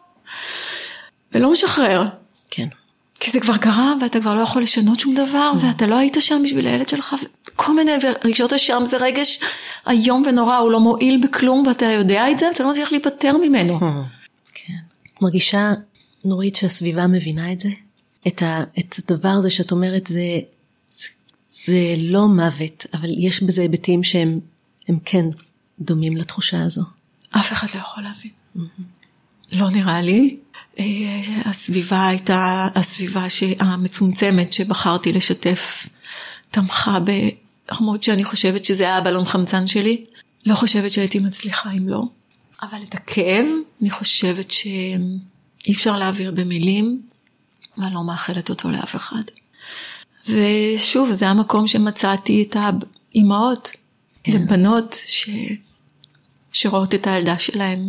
ולא 1.32 1.52
משחרר. 1.52 2.04
כן. 2.50 2.68
כי 3.20 3.30
זה 3.30 3.40
כבר 3.40 3.56
קרה 3.56 3.94
ואתה 4.00 4.20
כבר 4.20 4.34
לא 4.34 4.40
יכול 4.40 4.62
לשנות 4.62 5.00
שום 5.00 5.14
דבר 5.14 5.52
ואתה 5.60 5.86
לא 5.86 5.98
היית 5.98 6.16
שם 6.20 6.42
בשביל 6.44 6.66
הילד 6.66 6.88
שלך 6.88 7.16
וכל 7.46 7.74
מיני 7.74 7.92
רגשות 8.24 8.52
אשם 8.52 8.82
זה 8.86 8.96
רגש 8.96 9.40
איום 9.88 10.22
ונורא 10.26 10.56
הוא 10.56 10.70
לא 10.70 10.80
מועיל 10.80 11.20
בכלום 11.22 11.66
ואתה 11.66 11.86
יודע 11.86 12.30
את 12.30 12.38
זה 12.38 12.48
ואתה 12.48 12.62
לא 12.62 12.70
מצליח 12.70 12.92
להיפטר 12.92 13.36
ממנו. 13.36 13.78
כן. 14.54 14.74
את 15.16 15.22
מרגישה, 15.22 15.72
נורית, 16.24 16.54
שהסביבה 16.54 17.06
מבינה 17.06 17.52
את 17.52 17.60
זה? 17.60 17.68
את, 18.26 18.42
ה, 18.42 18.62
את 18.78 18.96
הדבר 18.98 19.28
הזה 19.28 19.50
שאת 19.50 19.72
אומרת, 19.72 20.06
זה, 20.06 20.40
זה, 20.90 21.08
זה 21.48 21.94
לא 21.98 22.26
מוות, 22.26 22.86
אבל 22.94 23.08
יש 23.18 23.42
בזה 23.42 23.62
היבטים 23.62 24.02
שהם 24.02 24.40
הם 24.88 24.98
כן 25.04 25.24
דומים 25.80 26.16
לתחושה 26.16 26.62
הזו. 26.62 26.82
אף 27.30 27.52
אחד 27.52 27.66
לא 27.74 27.80
יכול 27.80 28.04
להבין. 28.04 28.30
לא 29.52 29.70
נראה 29.70 30.00
לי. 30.00 30.36
אה, 30.78 30.84
הסביבה 31.44 32.08
הייתה 32.08 32.68
הסביבה 32.74 33.26
המצומצמת 33.60 34.52
שבחרתי 34.52 35.12
לשתף 35.12 35.86
תמכה 36.50 36.98
ברמות 37.70 38.02
שאני 38.02 38.24
חושבת 38.24 38.64
שזה 38.64 38.84
היה 38.84 38.96
הבלון 38.96 39.24
חמצן 39.24 39.66
שלי. 39.66 40.04
לא 40.46 40.54
חושבת 40.54 40.92
שהייתי 40.92 41.18
מצליחה 41.18 41.70
אם 41.72 41.88
לא. 41.88 42.02
אבל 42.62 42.82
את 42.82 42.94
הכאב, 42.94 43.46
אני 43.82 43.90
חושבת 43.90 44.50
אי 45.66 45.72
אפשר 45.72 45.96
להעביר 45.96 46.30
במילים, 46.30 47.02
ואני 47.76 47.94
לא 47.94 48.04
מאחלת 48.04 48.50
אותו 48.50 48.70
לאף 48.70 48.96
אחד. 48.96 49.22
ושוב, 50.28 51.12
זה 51.12 51.28
המקום 51.28 51.66
שמצאתי 51.66 52.42
את 52.42 52.56
האימהות, 52.56 53.70
כן. 54.24 54.42
ובנות 54.42 54.96
ש... 55.06 55.30
שרואות 56.52 56.94
את 56.94 57.06
הילדה 57.06 57.38
שלהם 57.38 57.88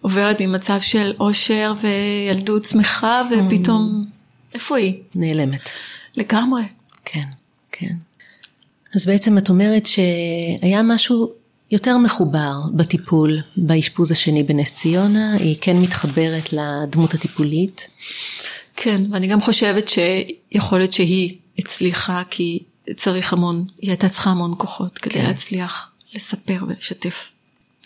עוברת 0.00 0.40
ממצב 0.40 0.80
של 0.80 1.12
אושר 1.20 1.74
וילדות 1.80 2.64
שמחה, 2.64 3.22
ופתאום, 3.30 4.06
איפה 4.54 4.76
היא? 4.76 4.94
נעלמת. 5.14 5.70
לגמרי. 6.16 6.62
כן, 7.04 7.26
כן. 7.72 7.94
אז 8.94 9.06
בעצם 9.06 9.38
את 9.38 9.48
אומרת 9.48 9.86
שהיה 9.86 10.82
משהו 10.82 11.32
יותר 11.70 11.96
מחובר 11.98 12.60
בטיפול 12.74 13.38
באשפוז 13.56 14.12
השני 14.12 14.42
בנס 14.42 14.74
ציונה, 14.74 15.34
היא 15.34 15.56
כן 15.60 15.76
מתחברת 15.76 16.52
לדמות 16.52 17.14
הטיפולית. 17.14 17.88
כן, 18.76 19.02
ואני 19.10 19.26
גם 19.26 19.40
חושבת 19.40 19.88
שיכול 19.88 20.78
להיות 20.78 20.92
שהיא 20.92 21.36
הצליחה, 21.58 22.22
כי 22.30 22.62
צריך 22.96 23.32
המון, 23.32 23.64
היא 23.80 23.90
הייתה 23.90 24.08
צריכה 24.08 24.30
המון 24.30 24.54
כוחות 24.58 24.98
כדי 24.98 25.14
כן. 25.14 25.24
להצליח 25.24 25.90
לספר 26.14 26.64
ולשתף. 26.68 27.30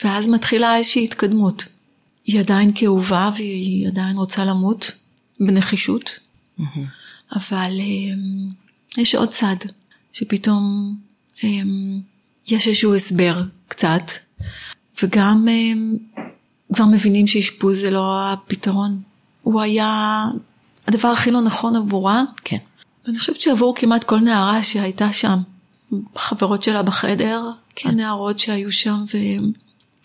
ואז 0.04 0.28
מתחילה 0.28 0.76
איזושהי 0.76 1.04
התקדמות. 1.04 1.64
היא 2.24 2.40
עדיין 2.40 2.70
כאובה 2.74 3.30
והיא 3.36 3.88
עדיין 3.88 4.16
רוצה 4.16 4.44
למות 4.44 4.92
בנחישות, 5.40 6.10
אבל 7.36 7.72
um, 7.78 9.00
יש 9.00 9.14
עוד 9.14 9.28
צד, 9.28 9.56
שפתאום 10.12 10.94
um, 11.36 11.42
יש 12.46 12.68
איזשהו 12.68 12.94
הסבר 12.94 13.36
קצת, 13.68 14.02
וגם 15.02 15.48
um, 15.48 16.20
כבר 16.74 16.84
מבינים 16.84 17.26
שאשפוז 17.26 17.80
זה 17.80 17.90
לא 17.90 18.32
הפתרון. 18.32 19.02
הוא 19.42 19.60
היה 19.60 20.24
הדבר 20.86 21.08
הכי 21.08 21.30
לא 21.30 21.40
נכון 21.40 21.76
עבורה, 21.76 22.22
כן. 22.44 22.58
ואני 23.06 23.18
חושבת 23.18 23.40
שעבור 23.40 23.74
כמעט 23.76 24.04
כל 24.04 24.18
נערה 24.18 24.64
שהייתה 24.64 25.12
שם, 25.12 25.38
חברות 26.16 26.62
שלה 26.62 26.82
בחדר, 26.82 27.50
כן. 27.76 27.88
הנערות 27.88 28.38
שהיו 28.38 28.72
שם, 28.72 29.04
ו... 29.14 29.18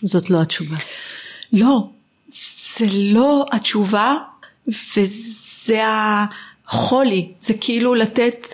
זאת 0.01 0.29
לא 0.29 0.41
התשובה. 0.41 0.77
לא, 1.53 1.89
זה 2.77 2.85
לא 2.91 3.45
התשובה, 3.51 4.15
וזה 4.67 5.83
החולי, 6.65 7.31
זה 7.41 7.53
כאילו 7.61 7.95
לתת 7.95 8.47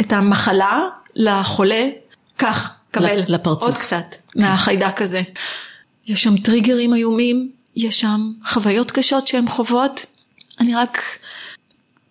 את 0.00 0.12
המחלה 0.12 0.80
לחולה, 1.14 1.88
כך, 2.38 2.74
קבל, 2.90 3.20
לפרצוף. 3.28 3.68
עוד 3.68 3.76
קצת 3.76 4.16
מהחיידק 4.36 5.02
הזה. 5.02 5.22
יש 6.06 6.22
שם 6.22 6.36
טריגרים 6.36 6.94
איומים, 6.94 7.50
יש 7.76 8.00
שם 8.00 8.32
חוויות 8.46 8.90
קשות 8.90 9.26
שהן 9.26 9.48
חוות, 9.48 10.06
אני 10.60 10.74
רק, 10.74 10.98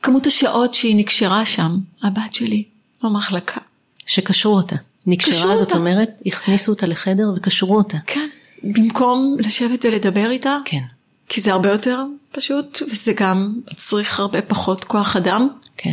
כמות 0.01 0.27
השעות 0.27 0.73
שהיא 0.73 0.95
נקשרה 0.95 1.45
שם, 1.45 1.77
הבת 2.03 2.33
שלי, 2.33 2.63
במחלקה. 3.03 3.61
שקשרו 4.05 4.55
אותה. 4.55 4.75
נקשרה, 5.05 5.57
זאת 5.57 5.65
אותה. 5.65 5.75
אומרת, 5.77 6.21
הכניסו 6.25 6.71
אותה 6.71 6.85
לחדר 6.85 7.31
וקשרו 7.35 7.77
אותה. 7.77 7.97
כן, 8.07 8.29
במקום 8.63 9.35
לשבת 9.39 9.85
ולדבר 9.85 10.31
איתה, 10.31 10.57
כן, 10.65 10.81
כי 11.29 11.41
זה 11.41 11.51
הרבה 11.51 11.71
יותר 11.71 12.03
פשוט, 12.31 12.81
וזה 12.91 13.13
גם 13.13 13.59
מצריך 13.71 14.19
הרבה 14.19 14.41
פחות 14.41 14.83
כוח 14.83 15.15
אדם. 15.15 15.47
כן. 15.77 15.91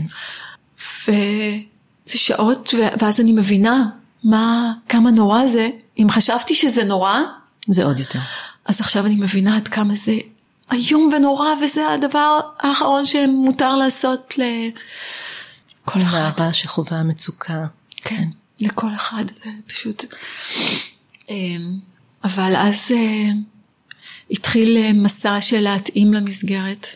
וזה 1.05 2.19
שעות, 2.19 2.75
ו- 2.79 3.03
ואז 3.05 3.21
אני 3.21 3.33
מבינה 3.33 3.87
מה, 4.25 4.73
כמה 4.89 5.11
נורא 5.11 5.47
זה. 5.47 5.69
אם 5.99 6.07
חשבתי 6.11 6.55
שזה 6.55 6.85
נורא, 6.85 7.21
זה 7.69 7.85
עוד 7.85 7.99
יותר. 7.99 8.19
אז 8.65 8.81
עכשיו 8.81 9.07
אני 9.07 9.15
מבינה 9.15 9.57
עד 9.57 9.69
כמה 9.69 9.95
זה 9.95 10.13
איום 10.73 11.11
ונורא, 11.17 11.49
וזה 11.65 11.89
הדבר 11.89 12.41
האחרון 12.61 13.07
שמותר 13.07 13.77
לעשות 13.77 14.35
לכל 14.39 16.03
אחד. 16.03 16.19
נערה 16.19 16.53
שחווה 16.53 17.03
מצוקה. 17.03 17.67
כן, 17.97 18.25
לכל 18.61 18.95
אחד, 18.95 19.25
פשוט... 19.67 20.05
אמ, 21.29 21.79
אבל 22.25 22.57
אז 22.57 22.91
אה, 22.91 23.31
התחיל 24.31 24.77
אה, 24.77 24.93
מסע 24.93 25.41
של 25.41 25.61
להתאים 25.61 26.15
למסגרת. 26.15 26.87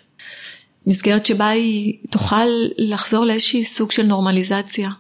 מסגרת 0.87 1.27
שבה 1.27 1.49
היא 1.49 1.99
תוכל 2.11 2.47
לחזור 2.79 3.25
לאיזשהי 3.25 3.65
סוג 3.65 3.93
של 3.93 4.07
נורמליזציה. 4.07 4.91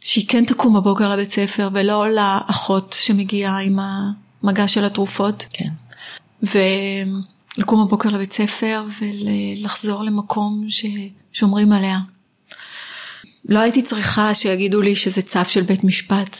שהיא 0.00 0.24
כן 0.28 0.44
תקום 0.44 0.74
בבוקר 0.74 1.08
לבית 1.12 1.30
ספר 1.30 1.68
ולא 1.72 2.10
לאחות 2.10 2.96
שמגיעה 3.00 3.58
עם 3.58 3.78
המגע 3.78 4.68
של 4.68 4.84
התרופות. 4.84 5.46
כן. 5.52 5.68
ולקום 6.42 7.86
בבוקר 7.86 8.08
לבית 8.08 8.32
ספר 8.32 8.84
ולחזור 9.00 10.02
למקום 10.02 10.66
ששומרים 10.68 11.72
עליה. 11.72 11.98
לא 13.48 13.58
הייתי 13.58 13.82
צריכה 13.82 14.34
שיגידו 14.34 14.80
לי 14.80 14.96
שזה 14.96 15.22
צו 15.22 15.44
של 15.48 15.62
בית 15.62 15.84
משפט. 15.84 16.36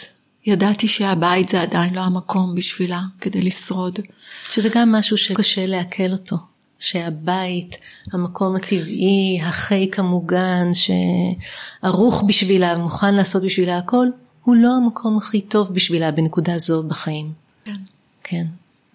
ידעתי 0.47 0.89
שהבית 0.89 1.49
זה 1.49 1.63
עדיין 1.63 1.95
לא 1.95 2.01
המקום 2.01 2.55
בשבילה 2.55 3.01
כדי 3.21 3.43
לשרוד. 3.43 3.99
שזה 4.51 4.69
גם 4.69 4.93
משהו 4.93 5.17
שקשה 5.17 5.67
לעכל 5.67 6.13
אותו. 6.13 6.37
שהבית, 6.79 7.77
המקום 8.13 8.57
הטבעי, 8.57 9.41
החיק 9.43 9.99
המוגן, 9.99 10.71
שערוך 10.75 12.23
בשבילה 12.27 12.77
ומוכן 12.77 13.15
לעשות 13.15 13.43
בשבילה 13.43 13.79
הכל, 13.79 14.07
הוא 14.45 14.57
לא 14.57 14.77
המקום 14.77 15.17
הכי 15.17 15.41
טוב 15.41 15.75
בשבילה 15.75 16.11
בנקודה 16.11 16.59
זו 16.59 16.83
בחיים. 16.89 17.33
כן. 17.65 17.77
כן. 18.23 18.47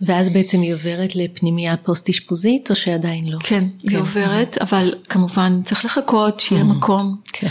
ואז 0.01 0.29
בעצם 0.29 0.61
היא 0.61 0.73
עוברת 0.73 1.15
לפנימייה 1.15 1.77
פוסט 1.77 2.09
אשפוזית, 2.09 2.71
או 2.71 2.75
שעדיין 2.75 3.27
לא? 3.27 3.37
כן, 3.39 3.65
היא 3.83 3.97
עוברת, 3.97 4.57
אבל 4.61 4.93
כמובן 5.09 5.61
צריך 5.63 5.85
לחכות 5.85 6.39
שיהיה 6.39 6.63
מקום. 6.63 7.17
כן. 7.33 7.47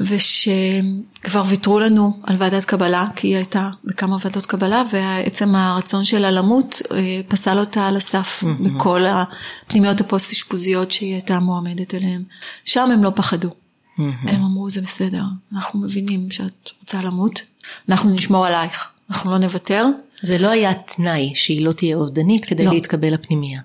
ושכבר 0.00 1.42
ויתרו 1.46 1.80
לנו 1.80 2.20
על 2.22 2.36
ועדת 2.38 2.64
קבלה, 2.64 3.06
כי 3.16 3.26
היא 3.26 3.36
הייתה 3.36 3.70
בכמה 3.84 4.16
ועדות 4.24 4.46
קבלה, 4.46 4.82
ועצם 4.92 5.54
הרצון 5.54 6.04
שלה 6.04 6.30
למות 6.30 6.82
אה, 6.92 7.20
פסל 7.28 7.58
אותה 7.58 7.86
על 7.86 7.96
הסף 7.96 8.44
בכל 8.60 9.04
הפנימיות 9.06 10.00
הפוסט 10.00 10.32
אשפוזיות 10.32 10.90
שהיא 10.90 11.12
הייתה 11.12 11.40
מועמדת 11.40 11.94
אליהן. 11.94 12.22
שם 12.64 12.90
הם 12.92 13.04
לא 13.04 13.12
פחדו. 13.14 13.50
הם 13.98 14.42
אמרו 14.42 14.70
זה 14.70 14.80
בסדר, 14.80 15.22
אנחנו 15.52 15.80
מבינים 15.80 16.30
שאת 16.30 16.70
רוצה 16.80 17.02
למות, 17.02 17.40
אנחנו 17.88 18.10
נשמור 18.10 18.46
עלייך, 18.46 18.88
אנחנו 19.10 19.30
לא 19.30 19.38
נוותר. 19.38 19.86
זה 20.22 20.38
לא 20.38 20.50
היה 20.50 20.74
תנאי 20.74 21.32
שהיא 21.34 21.64
לא 21.64 21.72
תהיה 21.72 21.96
אובדנית 21.96 22.44
כדי 22.44 22.64
לא. 22.64 22.72
להתקבל 22.72 23.14
לפנימייה. 23.14 23.60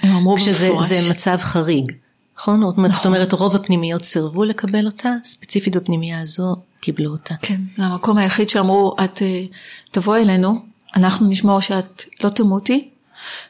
הם 0.00 0.16
אמרו 0.16 0.36
כשזה 0.36 0.68
במפורש. 0.68 0.88
זה 0.88 1.10
מצב 1.10 1.36
חריג, 1.40 1.92
נכון? 2.38 2.60
זאת 2.92 3.06
אומרת, 3.06 3.32
רוב 3.32 3.56
הפנימיות 3.56 4.04
סירבו 4.04 4.44
לקבל 4.44 4.86
אותה, 4.86 5.10
ספציפית 5.24 5.76
בפנימייה 5.76 6.20
הזו 6.20 6.56
קיבלו 6.80 7.10
אותה. 7.10 7.34
כן, 7.42 7.60
המקום 7.76 8.18
היחיד 8.18 8.48
שאמרו, 8.48 8.96
את 9.04 9.22
אה, 9.22 9.44
תבואי 9.90 10.22
אלינו, 10.22 10.62
אנחנו 10.96 11.26
נשמור 11.28 11.60
שאת 11.60 12.04
לא 12.24 12.28
תמותי, 12.28 12.88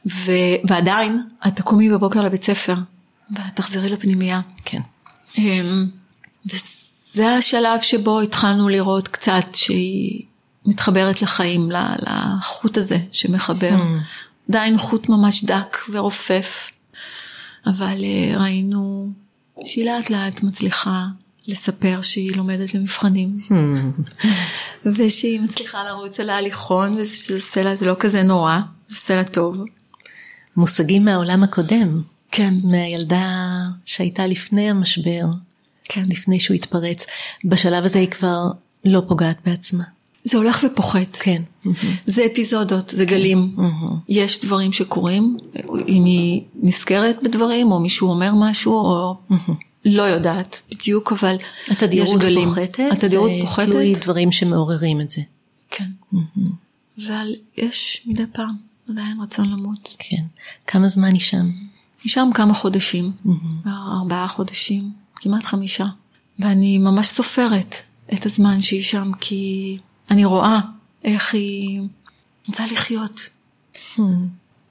ו... 0.07 0.33
ועדיין 0.69 1.23
את 1.47 1.57
תקומי 1.57 1.91
בבוקר 1.91 2.23
לבית 2.23 2.45
ספר, 2.45 2.75
ואת 3.31 3.57
תחזרי 3.57 3.89
לפנימייה. 3.89 4.41
כן. 4.65 4.81
אמ, 5.39 5.87
וזה 6.47 7.31
השלב 7.31 7.83
שבו 7.83 8.21
התחלנו 8.21 8.69
לראות 8.69 9.09
קצת 9.09 9.55
שהיא 9.55 10.23
מתחברת 10.67 11.23
לחיים, 11.23 11.69
לחוט 11.99 12.77
הזה 12.77 12.99
שמחבר. 13.13 13.77
עדיין 14.49 14.79
חוט 14.79 15.09
ממש 15.09 15.45
דק 15.45 15.77
ורופף, 15.91 16.71
אבל 17.67 18.05
אה, 18.05 18.37
ראינו 18.39 19.13
שהיא 19.65 19.85
לאט 19.85 20.11
לאט 20.11 20.43
מצליחה 20.43 21.07
לספר 21.47 22.03
שהיא 22.03 22.37
לומדת 22.37 22.75
למבחנים, 22.75 23.37
ושהיא 24.97 25.41
מצליחה 25.41 25.85
לרוץ 25.85 26.21
על 26.21 26.31
ההליכון, 26.31 26.97
וזה 26.97 27.63
לה, 27.63 27.77
זה 27.77 27.87
לא 27.87 27.97
כזה 27.99 28.23
נורא, 28.23 28.59
זה 28.87 29.17
לה 29.17 29.25
טוב. 29.25 29.57
מושגים 30.57 31.05
מהעולם 31.05 31.43
הקודם, 31.43 32.03
כן, 32.31 32.55
מהילדה 32.63 33.61
שהייתה 33.85 34.27
לפני 34.27 34.71
המשבר, 34.71 35.25
כן. 35.85 36.05
לפני 36.09 36.41
שהוא 36.41 36.55
התפרץ. 36.55 37.07
בשלב 37.45 37.85
הזה 37.85 37.99
היא 37.99 38.11
כבר 38.11 38.43
לא 38.85 39.03
פוגעת 39.09 39.37
בעצמה. 39.45 39.85
זה 40.25 40.37
הולך 40.37 40.65
ופוחת. 40.67 41.17
כן. 41.21 41.43
זה 42.07 42.27
אפיזודות, 42.33 42.93
זה 42.97 43.05
גלים. 43.05 43.57
יש 44.09 44.41
דברים 44.41 44.73
שקורים, 44.73 45.39
אם 45.89 46.05
היא 46.05 46.43
נזכרת 46.55 47.23
בדברים, 47.23 47.73
או 47.73 47.81
מישהו 47.81 48.09
אומר 48.11 48.33
משהו, 48.37 48.73
או 48.73 49.17
לא 49.85 50.03
יודעת 50.03 50.63
בדיוק, 50.71 51.13
אבל 51.13 51.37
יש 51.37 51.71
התדירות 51.71 52.21
גלים. 52.21 52.49
פוחתת, 52.49 52.79
התדירות 52.93 53.31
זה 53.41 53.47
פוחתת. 53.47 53.69
תלוי 53.69 53.95
דברים 53.95 54.33
שמעוררים 54.33 55.01
את 55.01 55.11
זה. 55.11 55.23
כן. 55.71 55.91
אבל 57.07 57.35
יש 57.57 58.03
מדי 58.07 58.25
פעם 58.33 58.55
עדיין 58.91 59.21
רצון 59.21 59.51
למות. 59.51 59.97
כן. 59.99 60.23
כמה 60.67 60.89
זמן 60.89 61.13
היא 61.13 61.21
שם? 61.21 61.51
היא 62.05 62.11
שם 62.11 62.29
כמה 62.35 62.55
חודשים, 62.55 63.13
ארבעה 63.67 64.29
חודשים, 64.29 64.81
כמעט 65.17 65.45
חמישה. 65.45 65.87
ואני 66.39 66.79
ממש 66.79 67.07
סופרת 67.07 67.77
את 68.15 68.27
הזמן 68.27 68.61
שהיא 68.61 68.83
שם, 68.83 69.11
כי 69.21 69.79
אני 70.11 70.25
רואה 70.25 70.61
איך 71.05 71.35
היא 71.35 71.81
רוצה 72.49 72.67
לחיות. 72.67 73.29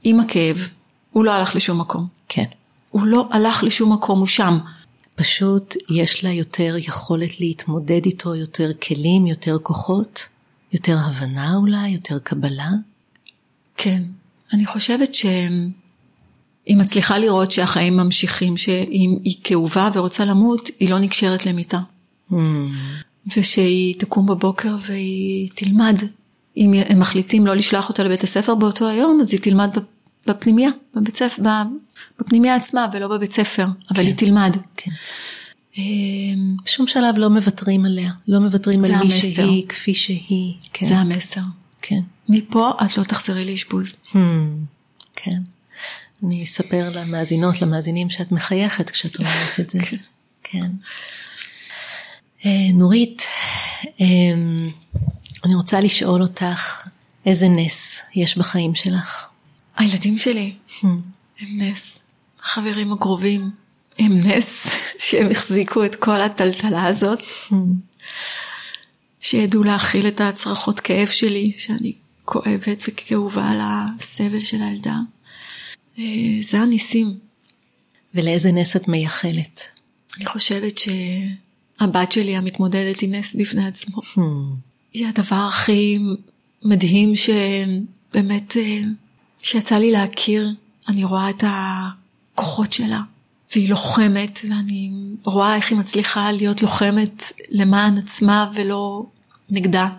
עם 0.03 0.19
הכאב, 0.19 0.69
הוא 1.11 1.25
לא 1.25 1.31
הלך 1.31 1.55
לשום 1.55 1.81
מקום. 1.81 2.07
כן. 2.29 2.45
הוא 2.89 3.05
לא 3.05 3.27
הלך 3.31 3.63
לשום 3.63 3.93
מקום, 3.93 4.19
הוא 4.19 4.27
שם. 4.27 4.57
פשוט 5.15 5.75
יש 5.89 6.23
לה 6.23 6.31
יותר 6.31 6.75
יכולת 6.77 7.39
להתמודד 7.39 8.05
איתו, 8.05 8.35
יותר 8.35 8.71
כלים, 8.73 9.27
יותר 9.27 9.57
כוחות, 9.63 10.27
יותר 10.73 10.97
הבנה 10.99 11.55
אולי, 11.55 11.89
יותר 11.89 12.19
קבלה. 12.19 12.69
כן, 13.77 14.03
אני 14.53 14.65
חושבת 14.65 15.15
שהיא 15.15 16.77
מצליחה 16.77 17.17
לראות 17.17 17.51
שהחיים 17.51 17.97
ממשיכים, 17.97 18.57
שאם 18.57 19.17
היא 19.23 19.35
כאובה 19.43 19.89
ורוצה 19.93 20.25
למות, 20.25 20.69
היא 20.79 20.89
לא 20.89 20.99
נקשרת 20.99 21.45
למיטה. 21.45 21.79
Mm. 22.31 22.35
ושהיא 23.37 23.95
תקום 23.99 24.25
בבוקר 24.25 24.75
והיא 24.85 25.49
תלמד. 25.55 25.95
אם 26.57 26.73
הם 26.89 26.99
מחליטים 26.99 27.45
לא 27.45 27.53
לשלוח 27.53 27.89
אותה 27.89 28.03
לבית 28.03 28.23
הספר 28.23 28.55
באותו 28.55 28.87
היום, 28.87 29.21
אז 29.21 29.31
היא 29.31 29.39
תלמד 29.39 29.77
בפנימיה, 30.27 30.69
בבית 30.95 31.15
ספר, 31.15 31.41
בפנימיה 32.19 32.55
עצמה 32.55 32.87
ולא 32.93 33.07
בבית 33.07 33.33
ספר, 33.33 33.65
אבל 33.89 34.03
כן. 34.03 34.07
היא 34.07 34.15
תלמד. 34.15 34.57
כן. 34.77 34.91
אמ, 35.77 36.55
בשום 36.65 36.87
שלב 36.87 37.17
לא 37.17 37.29
מוותרים 37.29 37.85
עליה, 37.85 38.11
לא 38.27 38.39
מוותרים 38.39 38.85
על 38.85 38.91
מי 38.91 38.95
המסר. 38.97 39.47
שהיא, 39.47 39.67
כפי 39.67 39.93
שהיא. 39.93 40.53
כן. 40.73 40.85
זה 40.85 40.97
המסר. 40.97 41.41
כן. 41.81 41.99
מפה 42.29 42.71
את 42.85 42.97
לא 42.97 43.03
תחזרי 43.03 43.45
לאשפוז. 43.45 43.95
Hmm, 44.11 44.15
כן. 45.15 45.39
אני 46.23 46.43
אספר 46.43 46.89
למאזינות, 46.89 47.61
למאזינים 47.61 48.09
שאת 48.09 48.31
מחייכת 48.31 48.89
כשאת 48.89 49.19
אומרת 49.19 49.59
את 49.59 49.69
זה. 49.69 49.79
כן. 49.79 49.97
כן. 50.43 50.71
אה, 52.45 52.71
נורית, 52.73 53.21
אמ, 53.99 54.69
אני 55.45 55.55
רוצה 55.55 55.79
לשאול 55.79 56.21
אותך, 56.21 56.87
איזה 57.25 57.47
נס 57.47 58.01
יש 58.15 58.37
בחיים 58.37 58.75
שלך? 58.75 59.27
הילדים 59.77 60.17
שלי 60.17 60.53
hmm. 60.67 60.85
הם 61.39 61.47
נס. 61.57 62.03
החברים 62.43 62.93
הקרובים 62.93 63.51
הם 63.99 64.17
נס 64.17 64.67
שהם 64.99 65.31
החזיקו 65.31 65.85
את 65.85 65.95
כל 65.95 66.21
הטלטלה 66.21 66.85
הזאת. 66.85 67.19
Hmm. 67.19 67.53
שידעו 69.21 69.63
להכיל 69.63 70.07
את 70.07 70.21
הצרחות 70.21 70.79
כאב 70.79 71.07
שלי, 71.07 71.51
שאני 71.57 71.93
כואבת 72.25 72.83
וכאובה 72.87 73.49
על 73.49 73.59
הסבל 73.61 74.41
של 74.41 74.61
הילדה. 74.61 74.97
אה, 75.99 76.03
זה 76.41 76.59
הניסים. 76.59 77.19
ולאיזה 78.13 78.51
נס 78.51 78.75
את 78.75 78.87
מייחלת? 78.87 79.61
אני 80.17 80.25
חושבת 80.25 80.77
שהבת 81.79 82.11
שלי 82.11 82.35
המתמודדת 82.35 82.99
היא 82.99 83.09
נס 83.09 83.35
בפני 83.35 83.67
עצמו. 83.67 83.97
Hmm. 83.97 84.19
היא 84.93 85.07
הדבר 85.07 85.35
הכי 85.49 85.99
מדהים 86.63 87.13
שבאמת, 87.15 88.57
אה, 88.57 88.81
שיצא 89.39 89.77
לי 89.77 89.91
להכיר, 89.91 90.49
אני 90.87 91.03
רואה 91.03 91.29
את 91.29 91.43
הכוחות 91.47 92.73
שלה, 92.73 93.01
והיא 93.51 93.69
לוחמת, 93.69 94.39
ואני 94.49 94.91
רואה 95.23 95.55
איך 95.55 95.71
היא 95.71 95.79
מצליחה 95.79 96.31
להיות 96.31 96.61
לוחמת 96.61 97.23
למען 97.49 97.97
עצמה 97.97 98.51
ולא 98.55 99.05
נגדה. 99.49 99.89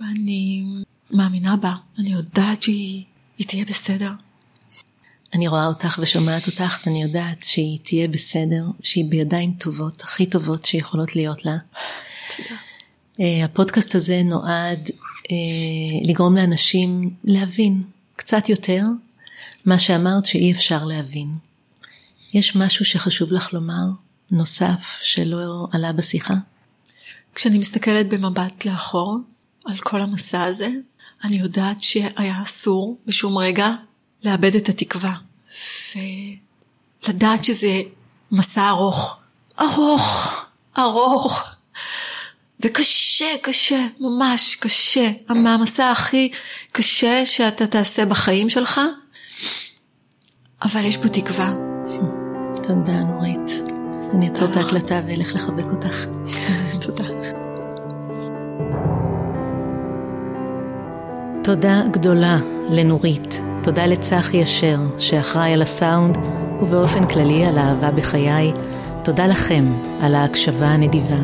ואני 0.00 0.64
מאמינה 1.10 1.56
בה, 1.56 1.74
אני 1.98 2.12
יודעת 2.12 2.62
שהיא 2.62 3.04
תהיה 3.46 3.64
בסדר. 3.64 4.10
אני 5.34 5.48
רואה 5.48 5.66
אותך 5.66 5.98
ושומעת 6.02 6.46
אותך 6.46 6.78
ואני 6.86 7.02
יודעת 7.02 7.42
שהיא 7.42 7.78
תהיה 7.82 8.08
בסדר, 8.08 8.64
שהיא 8.82 9.04
בידיים 9.10 9.54
טובות, 9.58 10.02
הכי 10.02 10.26
טובות 10.26 10.66
שיכולות 10.66 11.16
להיות 11.16 11.44
לה. 11.44 11.56
תודה. 12.36 12.54
Uh, 13.16 13.44
הפודקאסט 13.44 13.94
הזה 13.94 14.22
נועד 14.24 14.88
uh, 14.88 15.30
לגרום 16.08 16.36
לאנשים 16.36 17.10
להבין 17.24 17.82
קצת 18.16 18.48
יותר 18.48 18.82
מה 19.64 19.78
שאמרת 19.78 20.26
שאי 20.26 20.52
אפשר 20.52 20.84
להבין. 20.84 21.28
יש 22.34 22.56
משהו 22.56 22.84
שחשוב 22.84 23.32
לך 23.32 23.52
לומר, 23.52 23.84
נוסף, 24.30 25.00
שלא 25.02 25.66
עלה 25.72 25.92
בשיחה? 25.92 26.34
כשאני 27.34 27.58
מסתכלת 27.58 28.08
במבט 28.08 28.64
לאחור 28.64 29.18
על 29.64 29.76
כל 29.76 30.02
המסע 30.02 30.44
הזה, 30.44 30.68
אני 31.24 31.36
יודעת 31.36 31.82
שהיה 31.82 32.42
אסור 32.42 32.98
בשום 33.06 33.38
רגע 33.38 33.68
לאבד 34.24 34.54
את 34.54 34.68
התקווה. 34.68 35.14
ולדעת 37.06 37.44
שזה 37.44 37.82
מסע 38.32 38.68
ארוך, 38.68 39.16
ארוך, 39.60 40.44
ארוך, 40.78 41.42
וקשה, 42.60 43.26
קשה, 43.42 43.86
ממש 44.00 44.56
קשה. 44.56 45.10
המסע 45.28 45.90
הכי 45.90 46.32
קשה 46.72 47.26
שאתה 47.26 47.66
תעשה 47.66 48.06
בחיים 48.06 48.48
שלך, 48.48 48.80
אבל 50.62 50.84
יש 50.84 50.96
בו 50.96 51.08
תקווה. 51.08 51.52
תודה 52.62 52.92
נורית. 52.92 53.50
אני 54.14 54.28
אעצור 54.28 54.48
את 54.50 54.56
ההקלטה 54.56 55.00
ואלך 55.06 55.34
לחבק 55.34 55.64
אותך. 55.72 56.06
תודה. 56.80 57.04
תודה 61.44 61.82
גדולה 61.90 62.38
לנורית. 62.70 63.34
תודה 63.64 63.86
לצחי 63.86 64.42
אשר, 64.42 64.78
שאחראי 64.98 65.52
על 65.52 65.62
הסאונד, 65.62 66.18
ובאופן 66.62 67.08
כללי 67.08 67.44
על 67.44 67.58
האהבה 67.58 67.90
בחיי. 67.90 68.52
תודה 69.04 69.26
לכם 69.26 69.64
על 70.02 70.14
ההקשבה 70.14 70.66
הנדיבה. 70.66 71.16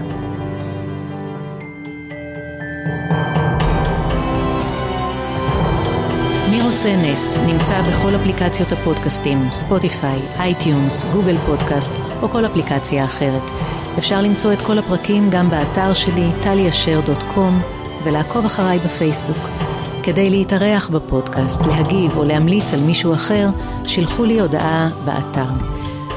מי 6.50 6.62
רוצה 6.62 6.96
נס 6.96 7.38
נמצא 7.46 7.80
בכל 7.80 8.16
אפליקציות 8.16 8.72
הפודקאסטים, 8.72 9.48
Spotify, 9.52 10.18
iTunes, 10.38 11.04
Google 11.12 11.36
Podcast 11.46 11.92
או 12.22 12.28
כל 12.28 12.46
אפליקציה 12.46 13.04
אחרת. 13.04 13.50
אפשר 13.98 14.20
למצוא 14.20 14.52
את 14.52 14.62
כל 14.62 14.78
הפרקים 14.78 15.30
גם 15.30 15.50
באתר 15.50 15.94
שלי, 15.94 16.30
taliasher.com, 16.42 17.60
ולעקוב 18.04 18.44
אחריי 18.44 18.78
בפייסבוק. 18.78 19.69
כדי 20.02 20.30
להתארח 20.30 20.88
בפודקאסט, 20.88 21.60
להגיב 21.66 22.16
או 22.16 22.24
להמליץ 22.24 22.74
על 22.74 22.80
מישהו 22.80 23.14
אחר, 23.14 23.48
שילחו 23.84 24.24
לי 24.24 24.40
הודעה 24.40 24.88
באתר. 25.04 25.50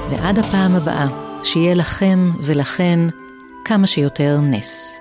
ועד 0.10 0.40
הפעם 0.40 0.76
הבאה, 0.76 1.08
שיהיה 1.44 1.74
לכם 1.74 2.32
ולכן 2.40 3.00
כמה 3.66 3.88
שיותר 3.88 4.40
נס. 4.42 4.93